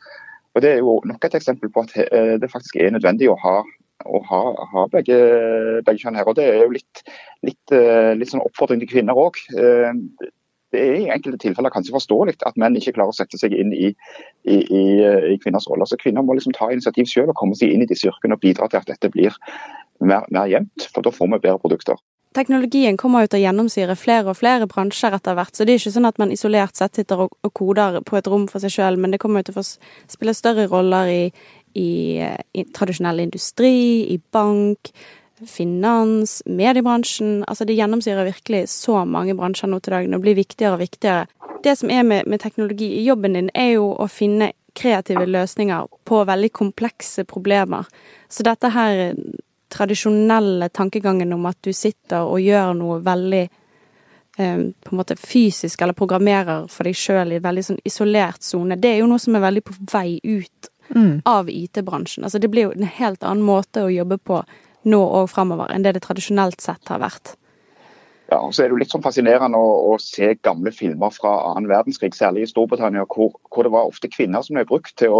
Og 0.54 0.62
Det 0.62 0.70
er 0.70 0.84
jo 0.84 1.00
nok 1.10 1.26
et 1.26 1.36
eksempel 1.40 1.72
på 1.74 1.86
at 1.86 1.96
uh, 2.04 2.36
det 2.42 2.52
faktisk 2.52 2.76
er 2.78 2.94
nødvendig 2.94 3.30
å 3.32 3.38
ha, 3.42 3.56
å 4.06 4.22
ha, 4.30 4.42
ha 4.74 4.86
begge, 4.92 5.18
begge, 5.86 6.04
kjønn 6.04 6.20
her. 6.20 6.28
Og 6.28 6.36
Det 6.38 6.46
er 6.50 6.62
jo 6.62 6.74
litt, 6.76 7.04
litt, 7.48 7.64
uh, 7.74 8.14
litt 8.18 8.34
sånn 8.34 8.44
oppfordring 8.44 8.84
til 8.84 8.92
kvinner 8.98 9.18
òg 9.18 9.40
det 10.74 10.82
er 10.82 10.96
i 11.00 11.12
enkelte 11.14 11.40
tilfeller 11.44 11.74
kanskje 11.74 11.94
forståelig 11.96 12.40
at 12.50 12.58
menn 12.60 12.78
ikke 12.80 12.96
klarer 12.98 13.14
å 13.14 13.18
sette 13.18 13.38
seg 13.40 13.54
inn 13.56 13.74
i, 13.76 13.92
i, 14.50 14.58
i, 14.58 14.84
i 15.34 15.38
kvinners 15.44 15.68
roller. 15.70 15.90
Så 15.90 16.00
Kvinner 16.02 16.26
må 16.26 16.36
liksom 16.38 16.56
ta 16.58 16.72
initiativ 16.74 17.10
selv 17.12 17.34
og 17.34 17.40
komme 17.40 17.58
seg 17.60 17.74
inn 17.74 17.86
i 17.86 17.90
disse 17.90 18.10
yrkene 18.10 18.38
og 18.38 18.44
bidra 18.44 18.70
til 18.72 18.82
at 18.82 18.90
dette 18.90 19.12
blir 19.14 19.38
mer, 20.02 20.26
mer 20.34 20.50
jevnt, 20.50 20.90
for 20.90 21.06
da 21.06 21.14
får 21.14 21.30
vi 21.36 21.44
bedre 21.46 21.62
produkter. 21.62 22.02
Teknologien 22.34 22.98
kommer 22.98 23.28
til 23.30 23.38
å 23.38 23.44
gjennomsyre 23.44 23.94
flere 24.00 24.32
og 24.32 24.40
flere 24.40 24.66
bransjer 24.70 25.14
etter 25.14 25.36
hvert, 25.38 25.54
så 25.54 25.68
det 25.68 25.76
er 25.76 25.82
ikke 25.84 25.94
sånn 25.94 26.10
at 26.10 26.22
man 26.22 26.34
isolert 26.34 26.80
sett 26.80 26.98
sitter 26.98 27.28
og, 27.28 27.36
og 27.46 27.52
koder 27.54 28.00
på 28.08 28.18
et 28.18 28.30
rom 28.30 28.48
for 28.50 28.64
seg 28.64 28.74
selv, 28.74 29.02
men 29.04 29.14
det 29.14 29.22
kommer 29.22 29.46
til 29.46 29.60
å 29.62 29.66
spille 29.66 30.34
større 30.34 30.66
roller 30.72 31.12
i, 31.14 31.24
i, 31.78 31.90
i 32.58 32.66
tradisjonell 32.74 33.22
industri, 33.22 33.76
i 34.10 34.18
bank, 34.34 34.90
finans, 35.48 36.42
mediebransjen. 36.46 37.44
Altså 37.48 37.66
det 37.66 37.78
gjennomsyrer 37.78 38.28
virkelig 38.28 38.68
så 38.70 39.04
mange 39.06 39.36
bransjer 39.38 39.72
nå 39.72 39.80
til 39.84 39.96
dagen 39.98 40.18
og 40.18 40.26
blir 40.26 40.38
viktigere 40.38 40.78
og 40.78 40.84
viktigere. 40.84 41.26
Det 41.64 41.78
som 41.80 41.92
er 41.92 42.04
med, 42.04 42.28
med 42.28 42.42
teknologi 42.44 42.90
i 43.00 43.06
jobben 43.06 43.38
din, 43.38 43.50
er 43.56 43.76
jo 43.78 43.90
å 43.94 44.08
finne 44.12 44.52
kreative 44.76 45.26
løsninger 45.30 45.88
på 46.06 46.24
veldig 46.26 46.52
komplekse 46.52 47.26
problemer. 47.30 47.86
Så 48.30 48.44
dette 48.44 48.72
her 48.74 49.14
tradisjonelle 49.74 50.70
tankegangen 50.70 51.34
om 51.34 51.46
at 51.50 51.58
du 51.66 51.74
sitter 51.74 52.26
og 52.26 52.42
gjør 52.42 52.74
noe 52.78 53.00
veldig 53.06 53.44
eh, 53.44 54.60
på 54.60 54.92
en 54.92 55.00
måte 55.00 55.18
fysisk, 55.18 55.82
eller 55.82 55.98
programmerer 55.98 56.68
for 56.70 56.90
deg 56.90 56.98
sjøl 56.98 57.34
i 57.34 57.40
en 57.40 57.48
veldig 57.48 57.66
sånn 57.70 57.82
isolert 57.86 58.46
sone, 58.46 58.78
det 58.78 58.92
er 58.92 59.02
jo 59.02 59.10
noe 59.10 59.22
som 59.22 59.38
er 59.38 59.46
veldig 59.48 59.66
på 59.70 59.78
vei 59.94 60.20
ut 60.24 60.70
mm. 60.94 61.24
av 61.30 61.50
IT-bransjen. 61.50 62.26
Altså 62.26 62.42
det 62.42 62.52
blir 62.54 62.70
jo 62.70 62.76
en 62.76 62.94
helt 63.00 63.24
annen 63.24 63.46
måte 63.46 63.86
å 63.86 63.94
jobbe 63.94 64.20
på 64.22 64.44
nå 64.90 65.00
og 65.22 65.32
framover 65.32 65.72
enn 65.74 65.86
det 65.86 65.96
det 65.98 66.04
tradisjonelt 66.06 66.62
sett 66.62 66.92
har 66.92 67.02
vært. 67.04 67.36
Ja, 68.34 68.40
og 68.40 68.54
så 68.56 68.64
er 68.64 68.70
det 68.70 68.74
jo 68.74 68.80
litt 68.80 68.94
sånn 68.94 69.04
fascinerende 69.04 69.60
å, 69.60 69.74
å, 69.92 69.98
se 70.02 70.32
gamle 70.42 70.72
filmer 70.74 71.12
fra 71.14 71.34
annen 71.52 71.68
verdenskrig, 71.70 72.16
særlig 72.18 72.46
i 72.46 72.50
Storbritannia, 72.50 73.04
hvor, 73.06 73.34
hvor, 73.52 73.68
det 73.68 73.74
var 73.76 73.90
ofte 73.92 74.10
kvinner 74.10 74.42
som 74.42 74.58
ble 74.58 74.64
brukt 74.70 74.96
til 74.98 75.18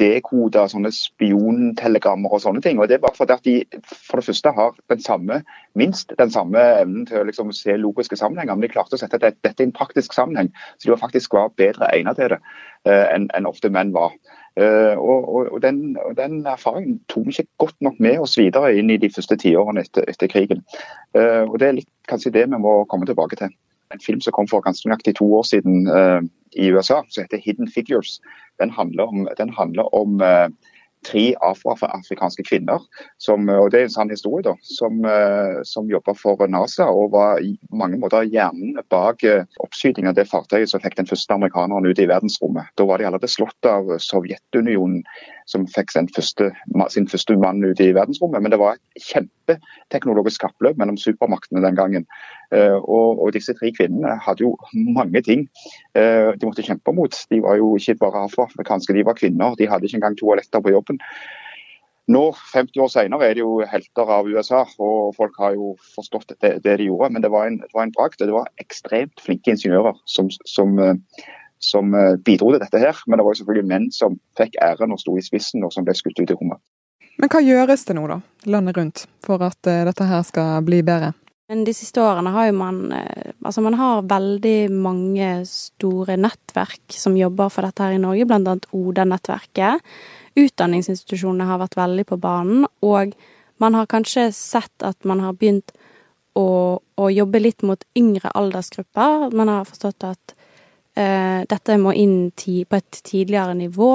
dekode 0.00 0.64
sånne 0.72 0.90
spiontelegrammer 0.94 2.34
og 2.34 2.42
sånne 2.42 2.62
ting. 2.64 2.80
Og 2.80 2.88
Det 2.88 2.96
er 2.96 3.04
bare 3.04 3.18
fordi 3.18 3.36
at 3.36 3.46
de 3.46 3.82
for 3.92 4.18
det 4.18 4.26
første 4.30 4.54
har 4.56 4.74
den 4.90 5.04
samme, 5.04 5.42
minst 5.78 6.16
den 6.18 6.32
samme 6.34 6.64
evnen 6.80 7.06
til 7.06 7.20
å 7.20 7.28
liksom 7.28 7.52
se 7.54 7.76
logiske 7.78 8.18
sammenhenger, 8.18 8.56
men 8.56 8.66
de 8.66 8.72
klarte 8.72 8.98
å 8.98 9.02
sette 9.04 9.22
dette, 9.22 9.54
i 9.54 9.68
en 9.68 9.76
praktisk 9.76 10.16
sammenheng. 10.16 10.50
Så 10.78 10.88
de 10.88 10.96
var 10.96 11.04
faktisk 11.04 11.38
var 11.38 11.54
bedre 11.60 11.92
egnet 11.94 12.18
til 12.18 12.34
det 12.34 12.40
uh, 12.40 13.06
enn 13.12 13.28
en 13.38 13.50
ofte 13.50 13.70
menn 13.70 13.94
var. 13.94 14.16
Uh, 14.58 14.98
og, 14.98 15.28
og, 15.28 15.52
og, 15.52 15.58
den, 15.62 15.96
og, 16.02 16.16
den, 16.18 16.40
erfaringen 16.46 16.96
tok 17.06 17.28
vi 17.28 17.34
ikke 17.36 17.62
godt 17.62 17.76
nok 17.84 18.00
med 18.02 18.18
oss 18.18 18.34
videre 18.38 18.72
inn 18.74 18.90
i 18.90 18.96
de 18.98 19.10
første 19.14 19.36
tiårene 19.38 19.84
etter, 19.86 20.02
etter 20.10 20.30
krigen. 20.32 20.64
Uh, 21.14 21.44
og 21.46 21.60
Det 21.62 21.68
er 21.68 21.76
litt 21.76 21.90
kanskje 22.10 22.34
det 22.34 22.48
vi 22.48 22.58
må 22.64 22.80
komme 22.90 23.06
tilbake 23.06 23.38
til. 23.38 23.52
En 23.94 24.02
film 24.02 24.18
som 24.24 24.34
kom 24.34 24.48
for 24.50 24.64
ganske 24.64 24.88
nøyaktig 24.88 25.14
to 25.20 25.28
år 25.38 25.46
siden 25.46 25.86
uh, 25.86 26.18
i 26.58 26.72
USA, 26.74 27.04
som 27.06 27.22
heter 27.22 27.38
'Hidden 27.44 27.70
Figures'. 27.70 28.18
Den 28.58 28.74
handler 28.74 29.06
om, 29.06 29.28
den 29.38 29.54
handler 29.54 29.94
om 29.94 30.18
tre 31.06 31.24
afroafrikanske 31.44 32.44
kvinner, 32.48 32.82
som, 33.22 33.46
og 33.48 33.70
det 33.72 33.80
er 33.80 33.88
en 33.88 33.94
sann 33.94 34.12
historie, 34.12 34.44
da, 34.46 34.54
som, 34.66 35.00
uh, 35.06 35.60
som 35.68 35.90
jobba 35.90 36.14
for 36.18 36.44
NASA 36.50 36.88
og 36.90 37.12
var 37.14 37.42
i 37.44 37.54
mange 37.70 38.00
måter 38.00 38.26
hjernen 38.28 38.78
bak 38.90 39.24
oppskytingen 39.62 40.10
av 40.12 40.18
det 40.18 40.28
fartøyet 40.30 40.70
som 40.70 40.82
fikk 40.82 40.98
den 40.98 41.08
første 41.08 41.34
amerikaneren 41.34 41.86
ut 41.86 42.00
i 42.02 42.08
verdensrommet. 42.10 42.70
Da 42.78 42.86
var 42.88 42.98
de 42.98 43.08
allerede 43.08 43.30
slått 43.30 43.68
av 43.68 43.90
Sovjetunionen 44.02 45.02
som 45.48 45.64
fikk 45.70 45.94
sin 45.94 46.08
første, 46.12 46.50
sin 46.92 47.08
første 47.08 47.36
mann 47.40 47.64
ut 47.64 47.80
i 47.80 47.90
verdensrommet. 47.96 48.42
Men 48.44 48.52
det 48.52 48.60
var 48.60 48.76
et 48.76 49.06
kjempeteknologisk 49.08 50.44
kappløp 50.44 50.78
mellom 50.80 50.98
supermaktene 51.00 51.64
den 51.64 51.78
gangen. 51.78 52.06
Eh, 52.52 52.76
og, 52.76 53.18
og, 53.22 53.32
disse 53.36 53.54
tre 53.56 53.72
kvinnene 53.76 54.18
hadde 54.24 54.44
jo 54.44 54.54
mange 54.96 55.22
ting 55.24 55.46
eh, 55.96 56.30
de 56.36 56.48
måtte 56.48 56.64
kjempe 56.66 56.94
mot. 56.96 57.16
De 57.32 57.42
var 57.44 57.58
jo 57.60 57.74
ikke 57.80 57.98
bare 58.04 58.26
afroafrikanske, 58.28 58.96
de 58.96 59.04
var 59.08 59.18
kvinner. 59.18 59.56
De 59.58 59.68
hadde 59.68 59.88
ikke 59.88 60.02
engang 60.02 60.18
toaletter 60.20 60.64
på 60.64 60.74
jobben. 60.76 61.00
Nå, 62.08 62.22
50 62.54 62.80
år 62.80 62.88
senere, 62.88 63.26
er 63.26 63.36
de 63.36 63.42
jo 63.42 63.58
helter 63.68 64.08
av 64.14 64.28
USA, 64.28 64.62
og 64.80 65.10
folk 65.16 65.34
har 65.42 65.58
jo 65.58 65.74
forstått 65.92 66.32
det, 66.40 66.54
det 66.64 66.78
de 66.80 66.86
gjorde. 66.88 67.10
Men 67.12 67.24
det 67.24 67.30
var 67.34 67.50
en, 67.50 67.58
det 67.60 67.82
en 67.82 67.92
bragd. 67.92 68.16
Det 68.22 68.32
var 68.32 68.48
ekstremt 68.64 69.20
flinke 69.20 69.52
ingeniører 69.52 69.96
som, 70.08 70.30
som 70.48 70.80
eh, 70.80 71.26
som 71.58 71.94
eh, 71.94 72.16
bidro 72.24 72.52
til 72.54 72.62
dette 72.62 72.82
her. 72.82 72.98
Men 73.06 73.18
det 73.18 73.26
var 73.26 73.34
jo 73.34 73.42
selvfølgelig 73.42 73.70
menn 73.70 73.88
som 73.94 74.18
fikk 74.38 74.58
æren 74.64 74.94
og 74.94 75.00
sto 75.02 75.16
i 75.18 75.24
spissen, 75.24 75.64
og 75.66 75.74
som 75.74 75.86
ble 75.86 75.96
skutt 75.98 76.20
ut 76.20 76.30
i 76.30 76.36
rommet. 76.36 76.60
Men 77.18 77.32
hva 77.32 77.42
gjøres 77.42 77.82
det 77.88 77.96
nå, 77.98 78.04
da, 78.06 78.20
landet 78.46 78.76
rundt, 78.78 79.06
for 79.26 79.42
at 79.42 79.58
uh, 79.66 79.82
dette 79.88 80.06
her 80.06 80.22
skal 80.26 80.62
bli 80.66 80.84
bedre? 80.86 81.10
Men 81.48 81.64
de 81.64 81.72
siste 81.74 82.02
årene 82.04 82.30
har 82.34 82.50
jo 82.50 82.54
man 82.60 82.82
uh, 82.92 83.32
Altså, 83.48 83.62
man 83.64 83.78
har 83.78 84.04
veldig 84.04 84.68
mange 84.74 85.28
store 85.48 86.18
nettverk 86.20 86.92
som 86.92 87.16
jobber 87.16 87.48
for 87.54 87.64
dette 87.64 87.80
her 87.80 87.94
i 87.96 88.00
Norge, 88.02 88.26
blant 88.28 88.50
annet 88.50 88.66
ODA-nettverket. 88.76 89.84
Utdanningsinstitusjonene 90.38 91.46
har 91.48 91.60
vært 91.62 91.78
veldig 91.78 92.04
på 92.10 92.18
banen, 92.20 92.66
og 92.84 93.14
man 93.62 93.78
har 93.78 93.88
kanskje 93.90 94.28
sett 94.36 94.84
at 94.86 95.06
man 95.08 95.22
har 95.24 95.38
begynt 95.38 95.72
å, 96.38 96.78
å 96.78 97.08
jobbe 97.10 97.40
litt 97.40 97.64
mot 97.66 97.82
yngre 97.98 98.30
aldersgrupper. 98.38 99.30
Man 99.34 99.50
har 99.50 99.66
forstått 99.70 100.06
at 100.06 100.34
dette 100.98 101.76
må 101.78 101.92
inn 101.94 102.30
på 102.34 102.76
et 102.76 102.96
tidligere 103.06 103.54
nivå. 103.54 103.92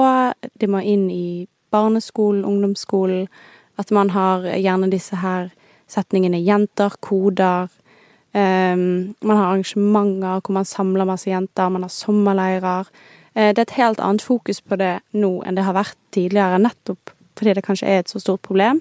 Det 0.56 0.68
må 0.72 0.80
inn 0.80 1.10
i 1.12 1.46
barneskolen, 1.74 2.44
ungdomsskolen. 2.48 3.26
At 3.76 3.90
man 3.90 4.10
har 4.14 4.46
gjerne 4.54 4.90
disse 4.92 5.18
her 5.20 5.50
setningene 5.90 6.40
jenter, 6.44 6.94
koder. 7.00 7.68
Um, 8.34 9.14
man 9.22 9.36
har 9.36 9.52
arrangementer 9.52 10.40
hvor 10.42 10.56
man 10.56 10.66
samler 10.66 11.06
masse 11.06 11.30
jenter. 11.30 11.70
Man 11.70 11.86
har 11.86 11.92
sommerleirer. 11.92 12.88
Uh, 13.34 13.50
det 13.50 13.58
er 13.58 13.66
et 13.68 13.78
helt 13.78 14.00
annet 14.02 14.24
fokus 14.24 14.62
på 14.62 14.78
det 14.80 14.96
nå 15.14 15.36
enn 15.44 15.58
det 15.58 15.66
har 15.66 15.76
vært 15.76 15.98
tidligere, 16.14 16.62
nettopp 16.62 17.14
fordi 17.34 17.56
det 17.56 17.64
kanskje 17.66 17.88
er 17.90 18.02
et 18.02 18.10
så 18.10 18.20
stort 18.22 18.44
problem. 18.46 18.78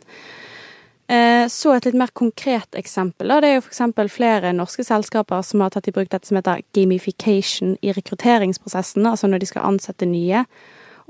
Eh, 1.07 1.47
så 1.51 1.73
et 1.75 1.85
litt 1.85 1.97
mer 1.99 2.13
konkret 2.15 2.77
eksempel. 2.79 3.33
Det 3.41 3.49
er 3.49 3.57
jo 3.57 3.65
f.eks. 3.65 3.81
flere 4.13 4.53
norske 4.55 4.85
selskaper 4.87 5.43
som 5.43 5.63
har 5.63 5.73
tatt 5.73 5.89
i 5.91 5.95
bruk 5.95 6.11
dette 6.11 6.29
som 6.29 6.39
heter 6.39 6.63
gamification 6.75 7.75
i 7.81 7.91
rekrutteringsprosessen, 7.95 9.05
altså 9.05 9.27
når 9.27 9.43
de 9.43 9.51
skal 9.51 9.67
ansette 9.67 10.07
nye. 10.07 10.45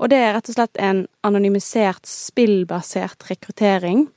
Og 0.02 0.10
det 0.10 0.18
er 0.18 0.34
rett 0.34 0.50
og 0.50 0.56
slett 0.56 0.82
en 0.82 1.04
anonymisert, 1.26 2.02
spillbasert 2.10 3.28
rekruttering, 3.30 4.08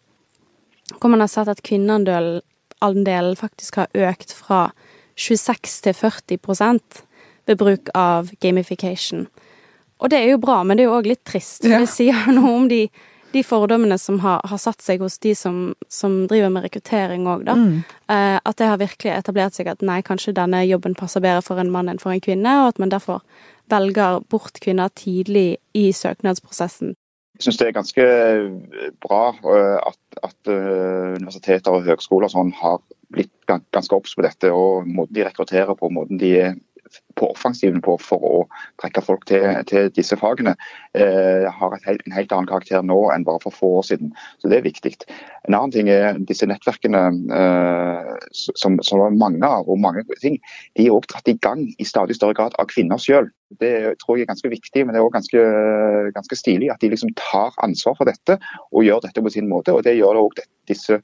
hvor 0.98 1.12
man 1.14 1.22
har 1.22 1.30
sett 1.30 1.52
at 1.52 1.62
kvinneandelen 1.62 3.36
faktisk 3.38 3.84
har 3.84 3.92
økt 3.94 4.34
fra 4.34 4.72
26 5.18 5.82
til 5.86 5.94
40 5.94 6.40
ved 7.48 7.58
bruk 7.58 7.90
av 7.94 8.32
gamification. 8.42 9.28
Og 10.02 10.10
det 10.10 10.20
er 10.20 10.32
jo 10.32 10.42
bra, 10.42 10.64
men 10.64 10.78
det 10.78 10.86
er 10.86 10.90
jo 10.92 10.98
òg 10.98 11.10
litt 11.10 11.24
trist. 11.26 11.64
For 11.64 11.74
det 11.74 11.90
sier 11.90 12.28
noe 12.34 12.54
om 12.54 12.68
de 12.70 12.88
de 13.38 13.44
fordommene 13.46 13.98
som 14.02 14.20
har, 14.24 14.42
har, 14.48 14.60
satt 14.62 14.84
seg 14.84 15.04
hos 15.04 15.18
de 15.24 15.34
som, 15.38 15.62
som 15.92 16.24
driver 16.30 16.52
med 16.54 16.66
rekruttering 16.68 17.28
òg, 17.30 17.46
da. 17.48 17.56
Mm. 17.58 17.82
Eh, 18.12 18.38
at 18.42 18.60
det 18.60 18.70
har 18.72 18.82
virkelig 18.82 19.14
etablert 19.14 19.58
seg 19.58 19.70
at 19.72 19.84
nei, 19.86 20.00
kanskje 20.06 20.36
denne 20.38 20.64
jobben 20.68 20.98
passer 20.98 21.24
bedre 21.24 21.44
for 21.46 21.62
en 21.62 21.72
mann 21.74 21.92
enn 21.92 22.02
for 22.02 22.14
en 22.14 22.24
kvinne, 22.24 22.60
og 22.64 22.74
at 22.74 22.82
man 22.84 22.94
derfor 22.94 23.24
velger 23.72 24.22
bort 24.32 24.62
kvinner 24.64 24.92
tidlig 24.96 25.58
i 25.78 25.90
søknadsprosessen. 25.96 26.96
Jeg 27.38 27.46
syns 27.46 27.60
det 27.60 27.68
er 27.68 27.76
ganske 27.76 28.06
bra 29.04 29.22
eh, 29.38 29.78
at, 29.78 30.22
at 30.26 30.52
eh, 30.52 31.18
universiteter 31.20 31.76
og 31.76 31.86
høgskoler 31.86 32.32
sånn 32.34 32.50
har 32.58 32.82
blitt 33.14 33.34
ganske 33.48 33.96
obs 33.96 34.16
på 34.18 34.26
dette, 34.26 34.50
og 34.52 34.88
måten 34.90 35.16
de 35.16 35.28
rekrutterer 35.28 35.78
på, 35.78 35.92
måten 35.94 36.20
de 36.20 36.34
på 37.18 37.30
offensiven 37.34 37.82
på 37.84 37.98
for 38.02 38.24
å 38.24 38.42
trekke 38.82 39.04
folk 39.06 39.26
til, 39.30 39.46
til 39.70 39.90
disse 39.96 40.18
fagene, 40.20 40.56
eh, 40.98 41.48
har 41.50 41.78
helt, 41.86 42.04
en 42.06 42.16
helt 42.16 42.34
annen 42.34 42.50
karakter 42.50 42.86
nå 42.86 43.00
enn 43.14 43.26
bare 43.28 43.42
for 43.44 43.56
få 43.56 43.72
år 43.80 43.88
siden. 43.90 44.14
Så 44.42 44.52
det 44.52 44.60
er 44.60 44.68
viktig. 44.68 44.94
En 45.48 45.58
annen 45.58 45.74
ting 45.74 45.92
er 45.92 46.20
disse 46.30 46.48
nettverkene 46.50 47.04
eh, 47.40 48.12
som, 48.34 48.78
som 48.86 49.06
er 49.06 49.18
mange 49.18 49.46
av, 49.48 49.70
og 49.70 49.82
mange 49.82 50.06
ting, 50.22 50.40
de 50.78 50.88
er 50.88 50.96
også 50.96 51.14
dratt 51.16 51.32
i 51.34 51.38
gang 51.42 51.66
i 51.78 51.88
stadig 51.88 52.18
større 52.18 52.38
grad 52.38 52.58
av 52.62 52.70
kvinner 52.72 53.02
selv. 53.02 53.34
Det 53.62 53.96
tror 54.02 54.18
jeg 54.18 54.26
er 54.26 54.34
ganske 54.34 54.52
viktig, 54.52 54.84
men 54.84 54.94
det 54.94 55.00
er 55.00 55.06
også 55.06 55.18
ganske, 55.22 55.48
ganske 56.18 56.38
stilig 56.38 56.72
at 56.74 56.84
de 56.84 56.92
liksom 56.92 57.14
tar 57.20 57.56
ansvar 57.64 57.96
for 57.96 58.10
dette 58.10 58.36
og 58.74 58.84
gjør 58.84 59.06
dette 59.06 59.24
på 59.24 59.32
sin 59.34 59.48
måte. 59.50 59.74
og 59.74 59.86
Det 59.88 59.96
gjør 59.96 60.18
det 60.18 60.24
også 60.28 60.48
disse 60.68 61.02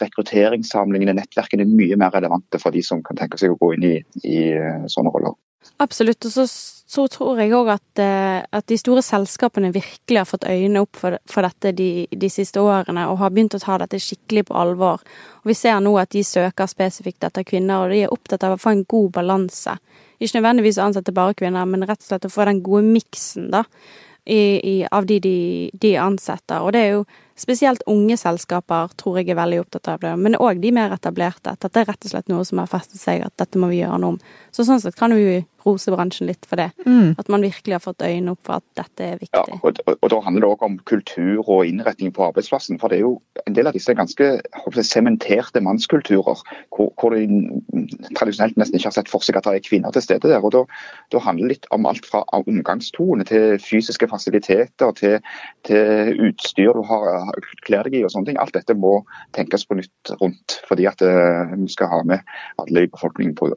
rekrutteringssamlingene, 0.00 1.14
nettverkene, 1.16 1.66
mye 1.68 1.98
mer 2.00 2.14
relevante 2.16 2.60
for 2.62 2.74
de 2.74 2.82
som 2.84 3.02
kan 3.06 3.18
tenke 3.18 3.38
seg 3.40 3.54
å 3.54 3.58
gå 3.60 3.74
inn 3.76 3.86
i, 3.86 3.96
i 4.26 4.38
eh, 4.52 4.86
sånne 4.90 5.12
roller. 5.14 5.36
Absolutt. 5.82 6.24
Og 6.24 6.32
så, 6.32 6.44
så 6.46 7.04
tror 7.10 7.40
jeg 7.40 7.54
òg 7.56 7.70
at, 7.74 8.00
eh, 8.02 8.40
at, 8.44 8.66
de 8.70 8.78
store 8.80 9.02
selskapene 9.04 9.72
virkelig 9.74 10.20
har 10.20 10.28
fått 10.28 10.46
øynene 10.48 10.82
opp 10.84 10.98
for, 11.00 11.18
for 11.30 11.46
dette 11.46 11.74
de, 11.76 12.06
de, 12.10 12.30
siste 12.32 12.62
årene, 12.62 13.06
og 13.10 13.20
har 13.20 13.34
begynt 13.34 13.58
å 13.58 13.62
ta 13.62 13.78
dette 13.82 14.00
skikkelig 14.02 14.46
på 14.48 14.56
alvor. 14.56 15.04
Og 15.42 15.52
Vi 15.52 15.58
ser 15.58 15.78
nå 15.84 15.96
at 16.00 16.14
de 16.14 16.24
søker 16.26 16.70
spesifikt 16.70 17.26
etter 17.28 17.46
kvinner, 17.46 17.84
og 17.84 17.94
de 17.94 18.04
er 18.06 18.14
opptatt 18.14 18.46
av 18.46 18.56
å 18.56 18.62
få 18.62 18.74
en 18.74 18.86
god 18.88 19.12
balanse. 19.18 19.76
Ikke 20.16 20.38
nødvendigvis 20.38 20.80
å 20.80 20.88
ansette 20.88 21.14
bare 21.14 21.36
kvinner, 21.36 21.68
men 21.68 21.84
rett 21.84 22.00
og 22.00 22.08
slett 22.08 22.28
å 22.28 22.32
få 22.32 22.48
den 22.48 22.62
gode 22.64 22.86
miksen, 22.88 23.50
da. 23.52 23.66
I, 24.26 24.58
i, 24.58 24.74
av 24.90 25.06
de, 25.06 25.20
de 25.22 25.70
de 25.72 25.92
ansetter. 26.02 26.60
Og 26.62 26.74
det 26.74 26.82
er 26.82 26.92
jo 26.98 27.06
Spesielt 27.36 27.82
unge 27.84 28.16
selskaper 28.16 28.94
tror 28.96 29.18
jeg 29.20 29.28
er 29.28 29.36
veldig 29.36 29.58
opptatt 29.60 29.90
av 29.92 29.98
det, 30.00 30.14
men 30.16 30.38
òg 30.40 30.62
de 30.62 30.70
mer 30.72 30.94
etablerte. 30.94 31.52
At 31.52 31.66
dette 31.66 31.82
er 31.82 31.84
rett 31.90 32.06
og 32.08 32.12
slett 32.14 32.30
noe 32.32 32.46
som 32.48 32.62
har 32.62 32.70
festet 32.70 32.96
seg, 32.96 33.26
at 33.26 33.34
dette 33.36 33.60
må 33.60 33.68
vi 33.68 33.82
gjøre 33.82 33.98
noe 34.00 34.14
om. 34.14 34.16
Så 34.56 34.64
sånn 34.64 34.80
sett 34.80 34.96
kan 34.96 35.12
vi 35.12 35.42
rose 35.66 35.92
bransjen 35.92 36.30
litt 36.30 36.46
for 36.48 36.60
det. 36.60 36.70
Mm. 36.86 37.14
At 37.18 37.30
man 37.32 37.44
virkelig 37.44 37.76
har 37.76 37.82
fått 37.84 38.04
øynene 38.06 38.34
opp 38.36 38.42
for 38.46 38.60
at 38.60 38.66
dette 38.78 39.06
er 39.06 39.20
viktig. 39.20 39.42
Ja, 39.52 39.58
og, 39.60 39.80
og, 39.86 39.98
og 40.00 40.12
Da 40.12 40.20
handler 40.24 40.44
det 40.44 40.50
òg 40.54 40.64
om 40.66 40.78
kultur 40.88 41.42
og 41.42 41.66
innretning 41.68 42.12
på 42.14 42.26
arbeidsplassen. 42.28 42.80
For 42.80 42.92
det 42.92 43.00
er 43.00 43.06
jo 43.06 43.16
en 43.44 43.56
del 43.56 43.70
av 43.70 43.76
disse 43.76 43.94
ganske 43.96 44.30
sementerte 44.86 45.62
mannskulturer, 45.64 46.42
hvor, 46.74 46.92
hvor, 47.00 47.16
de 47.16 47.26
tradisjonelt 48.16 48.58
nesten 48.60 48.78
ikke 48.78 48.90
har 48.90 48.96
sett 48.98 49.10
for 49.10 49.24
seg 49.24 49.38
at 49.38 49.48
det 49.48 49.60
er 49.60 49.66
kvinner 49.66 49.94
til 49.94 50.04
stede 50.04 50.30
der. 50.30 50.44
og 50.44 50.54
Da, 50.54 50.64
da 51.14 51.22
handler 51.24 51.48
det 51.48 51.56
litt 51.56 51.70
om 51.74 51.88
alt 51.90 52.06
fra 52.06 52.22
omgangstone 52.36 53.26
til 53.28 53.58
fysiske 53.62 54.08
fasiliteter 54.10 54.94
til, 54.96 55.18
til 55.66 56.22
utstyr 56.28 56.76
du 56.76 56.82
har 56.86 57.30
kler 57.66 57.86
deg 57.86 58.00
i 58.00 58.04
og 58.06 58.12
sånne 58.12 58.30
ting. 58.30 58.40
Alt 58.40 58.56
dette 58.56 58.76
må 58.76 58.98
tenkes 59.36 59.66
på 59.66 59.78
nytt 59.78 60.14
rundt, 60.20 60.58
fordi 60.68 60.86
at 60.90 61.02
vi 61.02 61.68
skal 61.72 61.90
ha 61.92 62.02
med 62.06 62.36
alle 62.62 62.86
i 62.86 62.90
befolkningen 62.90 63.34
på, 63.38 63.50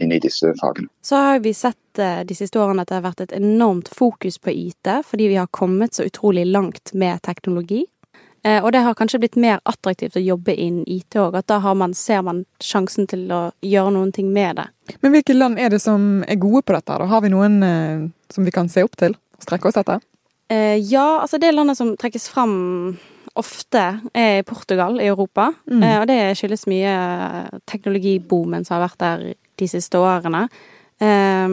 inn 0.00 0.14
i 0.14 0.20
disse 0.22 0.52
fagene. 0.60 0.90
Så 1.06 1.18
har 1.18 1.42
vi 1.44 1.47
sett 1.56 1.98
de 1.98 2.34
siste 2.36 2.60
årene 2.60 2.84
at 2.84 2.90
det 2.90 2.98
har 2.98 3.06
vært 3.08 3.22
et 3.24 3.32
enormt 3.34 3.88
fokus 3.90 4.36
på 4.38 4.52
IT, 4.54 4.90
fordi 5.08 5.30
vi 5.32 5.38
har 5.40 5.48
kommet 5.50 5.96
så 5.96 6.06
utrolig 6.06 6.44
langt 6.46 6.92
med 6.94 7.22
teknologi. 7.26 7.84
Eh, 8.44 8.64
og 8.64 8.72
det 8.72 8.82
har 8.84 8.94
kanskje 8.94 9.18
blitt 9.22 9.36
mer 9.40 9.58
attraktivt 9.68 10.16
å 10.16 10.22
jobbe 10.22 10.54
innen 10.54 10.86
IT 10.86 11.16
òg, 11.18 11.36
at 11.38 11.48
da 11.50 11.58
man, 11.74 11.94
ser 11.94 12.22
man 12.26 12.44
sjansen 12.62 13.08
til 13.10 13.26
å 13.34 13.40
gjøre 13.66 13.94
noen 13.96 14.12
ting 14.14 14.30
med 14.32 14.60
det. 14.60 14.68
Men 15.02 15.16
hvilke 15.16 15.36
land 15.36 15.58
er 15.58 15.72
det 15.74 15.80
som 15.82 16.22
er 16.28 16.38
gode 16.40 16.62
på 16.66 16.76
dette? 16.76 17.00
Da 17.02 17.08
har 17.10 17.24
vi 17.24 17.32
noen 17.34 17.58
eh, 17.66 18.06
som 18.32 18.46
vi 18.46 18.54
kan 18.54 18.70
se 18.70 18.86
opp 18.86 18.96
til 19.00 19.16
og 19.16 19.44
strekke 19.46 19.70
oss 19.70 19.80
etter? 19.80 20.04
Eh, 20.48 20.78
ja, 20.78 21.20
altså 21.24 21.40
det 21.42 21.52
landet 21.52 21.80
som 21.80 21.96
trekkes 21.98 22.28
fram 22.32 22.96
ofte, 23.38 23.82
er 24.18 24.42
Portugal 24.46 24.96
i 24.98 25.10
Europa. 25.10 25.52
Mm. 25.70 25.82
Eh, 25.82 25.98
og 26.00 26.08
det 26.10 26.20
skyldes 26.38 26.66
mye 26.70 26.94
teknologiboomen 27.70 28.66
som 28.66 28.78
har 28.78 28.88
vært 28.88 29.02
der 29.02 29.28
de 29.58 29.70
siste 29.70 29.98
årene. 30.00 30.46
Eh, 31.00 31.48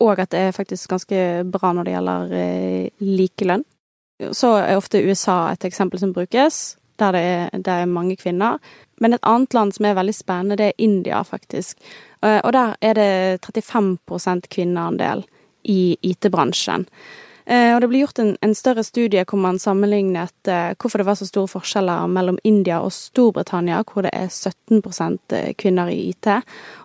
og 0.00 0.22
at 0.22 0.30
det 0.34 0.40
er 0.40 0.56
faktisk 0.56 0.90
ganske 0.92 1.20
bra 1.50 1.72
når 1.74 1.86
det 1.86 1.96
gjelder 1.96 2.34
eh, 2.38 2.88
likelønn. 3.02 3.64
Så 4.30 4.54
er 4.60 4.78
ofte 4.78 5.02
USA 5.02 5.50
et 5.52 5.66
eksempel 5.66 5.98
som 6.00 6.12
brukes, 6.14 6.76
der 7.02 7.16
det 7.16 7.22
er, 7.26 7.62
der 7.66 7.82
er 7.82 7.90
mange 7.90 8.16
kvinner. 8.16 8.60
Men 9.02 9.16
et 9.16 9.26
annet 9.26 9.54
land 9.54 9.74
som 9.74 9.88
er 9.88 9.96
veldig 9.98 10.14
spennende, 10.14 10.58
det 10.60 10.70
er 10.70 10.78
India, 10.78 11.22
faktisk. 11.26 11.78
Eh, 12.22 12.40
og 12.44 12.52
der 12.54 12.76
er 12.80 12.94
det 12.94 13.46
35% 13.46 14.48
kvinneandel 14.50 15.24
i 15.64 15.96
IT-bransjen. 16.02 16.86
Eh, 17.44 17.74
og 17.74 17.82
det 17.82 17.90
ble 17.90 18.00
gjort 18.00 18.20
en, 18.22 18.30
en, 18.40 18.54
større 18.56 18.84
studie 18.86 19.24
hvor 19.28 19.40
man 19.40 19.58
sammenlignet 19.60 20.48
eh, 20.48 20.72
hvorfor 20.80 21.02
det 21.02 21.08
var 21.08 21.18
så 21.20 21.28
store 21.28 21.50
forskjeller 21.52 22.08
mellom 22.08 22.38
India 22.44 22.78
og 22.80 22.94
Storbritannia, 22.96 23.82
hvor 23.84 24.06
det 24.06 24.14
er 24.16 24.30
17% 24.32 25.36
kvinner 25.60 25.92
i 25.92 25.98
IT. 26.14 26.30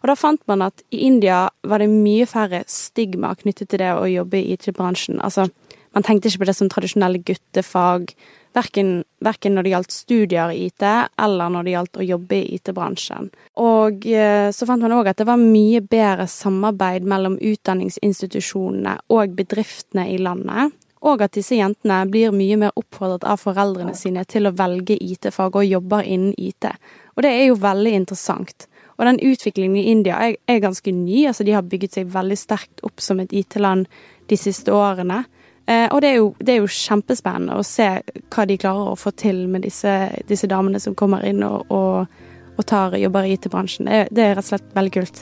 Og 0.01 0.11
da 0.11 0.17
fant 0.19 0.43
man 0.51 0.65
at 0.67 0.83
i 0.91 1.05
India 1.07 1.45
var 1.63 1.79
det 1.79 1.87
mye 1.93 2.27
færre 2.27 2.65
stigma 2.67 3.31
knyttet 3.39 3.71
til 3.71 3.83
det 3.85 3.93
å 3.95 4.07
jobbe 4.09 4.41
i 4.41 4.57
IT-bransjen. 4.57 5.21
Altså 5.23 5.47
man 5.95 6.05
tenkte 6.05 6.29
ikke 6.29 6.43
på 6.43 6.49
det 6.49 6.57
som 6.57 6.69
tradisjonelle 6.69 7.21
guttefag, 7.25 8.11
verken, 8.57 8.91
verken 9.25 9.55
når 9.55 9.65
det 9.65 9.73
gjaldt 9.73 9.95
studier 9.95 10.53
i 10.53 10.67
IT, 10.67 10.85
eller 11.21 11.53
når 11.53 11.65
det 11.65 11.73
gjaldt 11.75 11.99
å 11.99 12.07
jobbe 12.07 12.37
i 12.37 12.57
IT-bransjen. 12.57 13.29
Og 13.61 14.05
eh, 14.09 14.49
så 14.55 14.67
fant 14.69 14.83
man 14.85 14.95
òg 14.97 15.11
at 15.11 15.21
det 15.21 15.29
var 15.29 15.41
mye 15.41 15.81
bedre 15.81 16.27
samarbeid 16.29 17.07
mellom 17.09 17.39
utdanningsinstitusjonene 17.41 18.99
og 19.15 19.35
bedriftene 19.37 20.07
i 20.13 20.19
landet. 20.21 20.75
Og 20.99 21.21
at 21.23 21.37
disse 21.37 21.55
jentene 21.55 22.01
blir 22.11 22.33
mye 22.35 22.57
mer 22.59 22.75
oppfordret 22.79 23.23
av 23.23 23.39
foreldrene 23.39 23.93
sine 23.95 24.25
til 24.27 24.49
å 24.49 24.55
velge 24.55 24.97
IT-fag 24.99 25.55
og 25.55 25.69
jobber 25.69 26.03
innen 26.03 26.35
IT. 26.35 26.67
Og 27.15 27.23
det 27.23 27.31
er 27.31 27.45
jo 27.47 27.61
veldig 27.61 27.93
interessant. 28.01 28.67
Og 28.99 29.07
den 29.07 29.21
utviklingen 29.23 29.77
i 29.79 29.87
India 29.93 30.17
er, 30.27 30.59
ganske 30.59 30.91
ny. 30.91 31.23
altså 31.27 31.45
De 31.47 31.55
har 31.55 31.63
bygget 31.63 31.95
seg 31.95 32.11
veldig 32.11 32.37
sterkt 32.37 32.83
opp 32.83 32.99
som 32.99 33.21
et 33.23 33.31
IT-land 33.31 33.87
de 34.27 34.37
siste 34.37 34.75
årene. 34.75 35.23
Eh, 35.69 35.85
og 35.93 36.01
det 36.01 36.09
er, 36.09 36.15
jo, 36.17 36.29
det 36.39 36.53
er, 36.53 36.63
jo, 36.63 36.71
kjempespennende 36.73 37.59
å 37.59 37.65
se 37.67 37.89
hva 38.33 38.45
de 38.49 38.57
klarer 38.57 38.93
å 38.93 38.97
få 38.97 39.13
til 39.13 39.43
med 39.51 39.67
disse, 39.67 39.91
disse 40.29 40.49
damene 40.49 40.81
som 40.81 40.95
kommer 40.97 41.25
inn 41.29 41.43
og, 41.45 41.69
og, 41.69 42.23
og 42.55 42.65
tar 42.65 42.97
jobber 42.97 43.27
i 43.27 43.35
IT-bransjen. 43.37 43.89
Det, 43.89 44.07
det, 44.09 44.25
er 44.25 44.39
rett 44.39 44.47
og 44.47 44.55
slett 44.55 44.73
veldig 44.73 44.95
kult. 44.95 45.21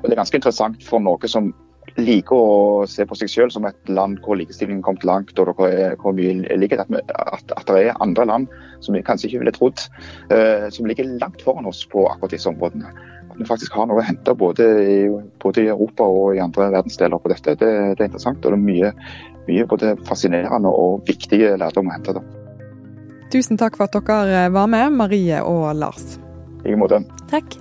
Og 0.00 0.08
det 0.08 0.14
er 0.14 0.22
ganske 0.22 0.40
interessant 0.40 0.88
for 0.88 1.04
noe 1.04 1.28
som 1.28 1.52
liker 2.00 2.34
å 2.34 2.86
se 2.88 3.04
på 3.06 3.16
seg 3.20 3.30
selv 3.30 3.52
som 3.54 3.66
et 3.68 3.92
land 3.92 4.16
hvor 4.24 4.38
likestillingen 4.40 4.80
har 4.80 4.88
kommet 4.88 5.04
langt, 5.06 5.38
og 5.38 5.60
hvor 5.60 6.16
mye 6.16 6.56
ligger 6.56 6.82
at, 6.82 6.94
at, 7.12 7.52
at, 7.54 7.68
det 7.68 7.90
er 7.90 8.00
andre 8.02 8.26
land 8.26 8.48
som 8.82 8.96
vi 8.96 9.04
kanskje 9.04 9.28
ikke 9.28 9.42
ville 9.44 9.54
trodd, 9.54 9.84
uh, 10.32 10.66
som 10.74 10.88
ligger 10.88 11.12
langt 11.20 11.44
foran 11.44 11.68
oss 11.70 11.84
på 11.92 12.06
akkurat 12.10 12.34
disse 12.34 12.50
områdene. 12.50 12.90
Vi 13.38 13.46
faktisk 13.48 13.74
har 13.74 13.88
noe 13.90 13.98
å 13.98 14.06
hente 14.06 14.34
både 14.38 14.66
i, 14.84 14.98
både 15.42 15.64
i 15.64 15.70
Europa 15.72 16.06
og 16.06 16.36
i 16.36 16.42
andre 16.42 16.68
verdensdeler 16.76 17.18
på 17.18 17.32
dette. 17.32 17.56
Det, 17.58 17.72
det 17.96 18.04
er 18.04 18.08
interessant, 18.08 18.44
og 18.44 18.54
det 18.54 18.60
er 18.60 18.64
mye, 18.68 18.92
mye 19.48 19.66
både 19.70 19.96
fascinerende 20.06 20.70
og 20.70 21.02
viktige 21.08 21.56
lærdom 21.60 21.90
å 21.90 21.96
hente. 21.96 22.14
Da. 22.14 22.22
Tusen 23.34 23.58
takk 23.58 23.78
for 23.80 23.88
at 23.88 23.98
dere 24.06 24.46
var 24.54 24.70
med, 24.70 24.94
Marie 24.94 25.42
og 25.42 25.66
Lars. 25.80 26.16
I 26.62 26.70
like 26.70 26.80
måte. 26.80 27.02
Takk. 27.32 27.58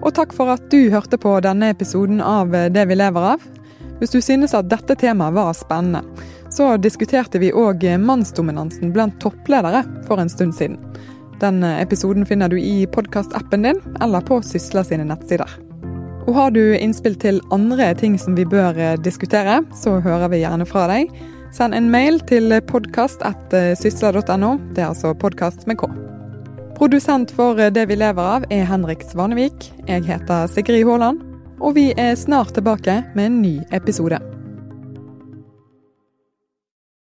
Og 0.00 0.14
takk 0.16 0.32
for 0.32 0.48
at 0.54 0.64
du 0.72 0.88
hørte 0.92 1.20
på 1.20 1.34
denne 1.44 1.68
episoden 1.74 2.22
av 2.24 2.54
Det 2.72 2.86
vi 2.88 2.96
lever 2.96 3.32
av. 3.34 3.42
Hvis 4.00 4.14
du 4.14 4.20
synes 4.24 4.54
at 4.56 4.70
dette 4.72 4.96
temaet 4.96 5.36
var 5.36 5.52
spennende, 5.52 6.00
så 6.50 6.72
diskuterte 6.80 7.38
vi 7.38 7.52
òg 7.52 7.84
mannsdominansen 8.00 8.94
blant 8.94 9.20
toppledere 9.20 9.84
for 10.08 10.22
en 10.22 10.32
stund 10.32 10.56
siden. 10.56 10.78
Den 11.40 11.64
episoden 11.64 12.26
finner 12.28 12.48
du 12.52 12.58
i 12.60 12.86
podkastappen 12.92 13.62
din 13.64 13.80
eller 14.00 14.20
på 14.20 14.42
Sysla 14.44 14.84
sine 14.84 15.06
nettsider. 15.08 15.48
Og 16.28 16.34
har 16.36 16.50
du 16.52 16.76
innspill 16.76 17.16
til 17.18 17.40
andre 17.50 17.94
ting 17.96 18.18
som 18.20 18.36
vi 18.36 18.44
bør 18.44 18.76
eh, 18.76 18.98
diskutere, 19.00 19.62
så 19.74 19.96
hører 20.04 20.28
vi 20.30 20.42
gjerne 20.42 20.66
fra 20.68 20.84
deg. 20.90 21.08
Send 21.56 21.74
en 21.74 21.88
mail 21.90 22.20
til 22.28 22.52
podkast.sysla.no. 22.68 24.52
Det 24.76 24.84
er 24.84 24.90
altså 24.90 25.14
podkast 25.16 25.66
med 25.66 25.80
K. 25.80 25.88
Produsent 26.76 27.32
for 27.36 27.58
Det 27.74 27.88
vi 27.88 27.98
lever 27.98 28.36
av 28.36 28.44
er 28.52 28.68
Henrik 28.68 29.02
Svanevik. 29.08 29.72
Jeg 29.88 30.06
heter 30.06 30.46
Sigrid 30.52 30.86
Haaland. 30.88 31.24
Og 31.60 31.74
vi 31.76 31.90
er 31.96 32.14
snart 32.16 32.54
tilbake 32.56 33.02
med 33.16 33.26
en 33.26 33.42
ny 33.42 33.58
episode. 33.72 34.20